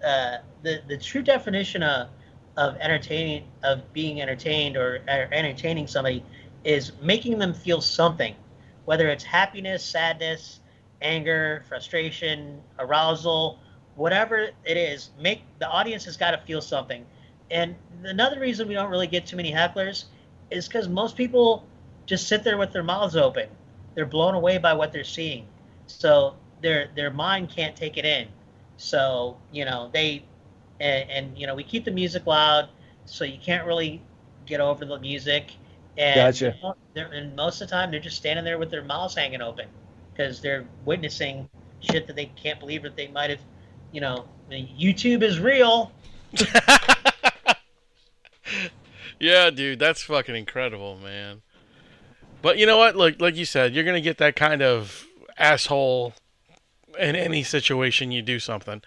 [0.04, 2.10] uh, the the true definition of
[2.58, 6.24] of entertaining of being entertained or, or entertaining somebody
[6.64, 8.36] is making them feel something,
[8.86, 10.60] whether it's happiness, sadness,
[11.02, 13.60] anger, frustration, arousal,
[13.96, 15.12] whatever it is.
[15.20, 17.06] Make the audience has got to feel something.
[17.52, 20.06] And another reason we don't really get too many hecklers
[20.52, 21.66] is because most people
[22.06, 23.50] just sit there with their mouths open.
[23.96, 25.46] They're blown away by what they're seeing,
[25.88, 28.28] so their their mind can't take it in.
[28.78, 30.24] So you know they,
[30.80, 32.70] and, and you know we keep the music loud,
[33.06, 34.02] so you can't really
[34.46, 35.52] get over the music.
[35.98, 36.56] And, Gotcha.
[36.96, 39.42] you know, and most of the time they're just standing there with their mouths hanging
[39.42, 39.68] open
[40.12, 41.50] because they're witnessing
[41.82, 43.40] shit that they can't believe that they might have,
[43.92, 45.92] you know, YouTube is real.
[49.20, 51.42] yeah, dude, that's fucking incredible, man.
[52.42, 52.96] But you know what?
[52.96, 55.06] Like like you said, you're gonna get that kind of
[55.38, 56.14] asshole
[56.98, 58.82] in any situation you do something.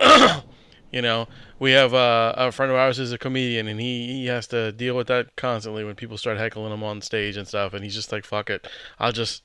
[0.92, 1.26] you know,
[1.58, 4.72] we have uh, a friend of ours is a comedian, and he he has to
[4.72, 7.94] deal with that constantly when people start heckling him on stage and stuff, and he's
[7.94, 8.68] just like, "Fuck it,
[8.98, 9.42] I'll just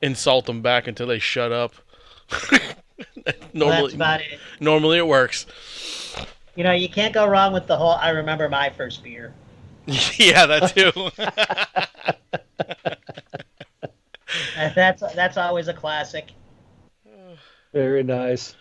[0.00, 1.74] insult them back until they shut up."
[3.52, 4.38] normally, well, it.
[4.60, 5.46] normally it works.
[6.54, 7.94] You know, you can't go wrong with the whole.
[7.94, 9.34] I remember my first beer.
[10.16, 10.92] yeah, that too.
[14.74, 16.30] that's that's always a classic.
[17.72, 18.54] Very nice.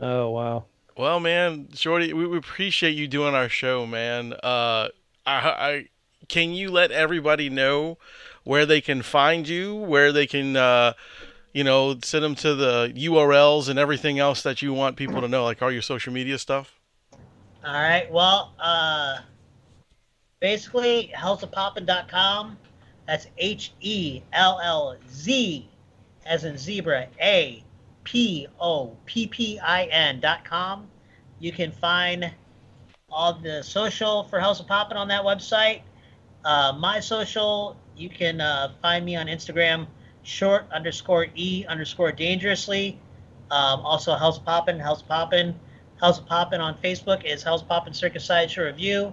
[0.00, 0.64] Oh wow.
[0.96, 4.32] Well, man, Shorty, we, appreciate you doing our show, man.
[4.32, 4.88] Uh,
[5.26, 5.88] I, I
[6.28, 7.98] can you let everybody know
[8.44, 10.94] where they can find you, where they can, uh,
[11.52, 15.28] you know, send them to the URLs and everything else that you want people to
[15.28, 16.80] know, like all your social media stuff.
[17.12, 18.10] All right.
[18.10, 19.18] Well, uh,
[20.40, 22.56] basically, hellzapoppin.com.
[23.06, 25.68] That's H E L L Z,
[26.24, 27.65] as in zebra, A
[28.06, 30.88] P O P P I N dot com.
[31.40, 32.30] You can find
[33.10, 35.82] all the social for Hellzapoppin' on that website.
[36.44, 39.88] Uh, my social, you can uh, find me on Instagram,
[40.22, 42.98] short underscore E underscore dangerously.
[43.50, 45.58] Um, also, Hellzapoppin', House of Poppin.
[46.00, 49.12] Hellzapoppin' on Facebook is Hellzapoppin' Circus Sideshow Review.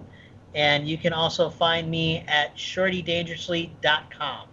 [0.54, 4.48] And you can also find me at shortydangerously.com.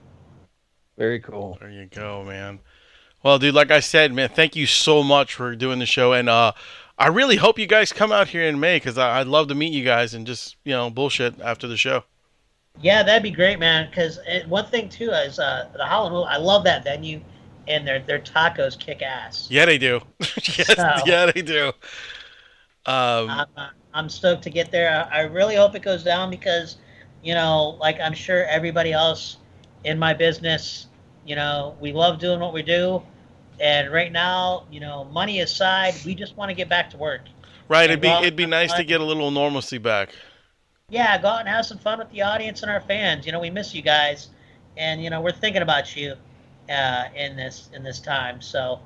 [0.97, 1.57] Very cool.
[1.59, 2.59] There you go, man.
[3.23, 6.27] Well, dude, like I said, man, thank you so much for doing the show, and
[6.27, 6.53] uh,
[6.97, 9.73] I really hope you guys come out here in May because I'd love to meet
[9.73, 12.03] you guys and just you know bullshit after the show.
[12.81, 13.89] Yeah, that'd be great, man.
[13.89, 16.27] Because one thing too is uh, the Howlin'.
[16.27, 17.21] I love that venue,
[17.67, 19.47] and their their tacos kick ass.
[19.51, 20.01] Yeah, they do.
[20.19, 21.67] yes, so, yeah, they do.
[22.87, 23.45] Um, I'm,
[23.93, 25.07] I'm stoked to get there.
[25.11, 26.77] I really hope it goes down because,
[27.21, 29.37] you know, like I'm sure everybody else
[29.83, 30.87] in my business,
[31.25, 33.03] you know, we love doing what we do
[33.61, 37.21] and right now, you know, money aside, we just want to get back to work.
[37.69, 37.89] Right.
[37.89, 38.79] It'd be it'd be nice fun.
[38.79, 40.13] to get a little normalcy back.
[40.89, 43.25] Yeah, go out and have some fun with the audience and our fans.
[43.25, 44.29] You know, we miss you guys,
[44.75, 46.15] and you know, we're thinking about you
[46.69, 48.41] uh, in this in this time.
[48.41, 48.79] So,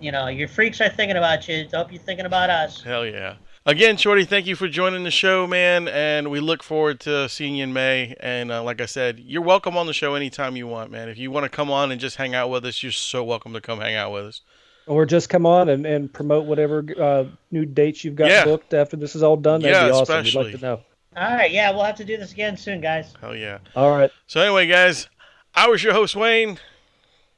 [0.00, 1.66] you know, your freaks are thinking about you.
[1.72, 2.82] Hope you're thinking about us.
[2.82, 3.36] Hell yeah.
[3.68, 7.56] Again, Shorty, thank you for joining the show, man, and we look forward to seeing
[7.56, 8.14] you in May.
[8.20, 11.08] And uh, like I said, you're welcome on the show anytime you want, man.
[11.08, 13.52] If you want to come on and just hang out with us, you're so welcome
[13.54, 14.40] to come hang out with us.
[14.86, 18.44] Or just come on and, and promote whatever uh, new dates you've got yeah.
[18.44, 19.60] booked after this is all done.
[19.60, 20.02] That'd yeah, be awesome.
[20.02, 20.44] Especially.
[20.44, 20.80] We'd like to know.
[21.16, 23.14] All right, yeah, we'll have to do this again soon, guys.
[23.20, 23.58] Hell yeah.
[23.74, 24.12] All right.
[24.28, 25.08] So anyway, guys,
[25.56, 26.60] I was your host, Wayne.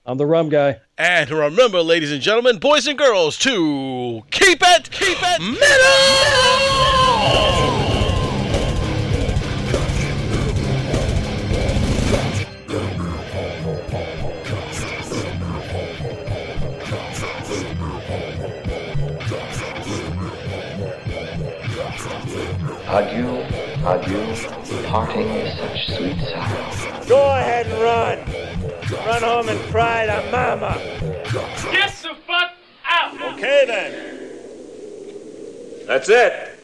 [0.09, 0.81] I'm the rum guy.
[0.97, 5.59] And remember, ladies and gentlemen, boys and girls, to keep it, keep it metal!
[22.89, 23.45] Adieu,
[23.85, 27.05] adieu, parting is such sweet sorrow.
[27.07, 28.48] Go ahead and run!
[28.91, 30.79] Run home and cry to mama.
[31.71, 32.53] Get the fuck
[32.85, 33.21] out!
[33.35, 33.93] Okay then.
[35.87, 36.58] That's it.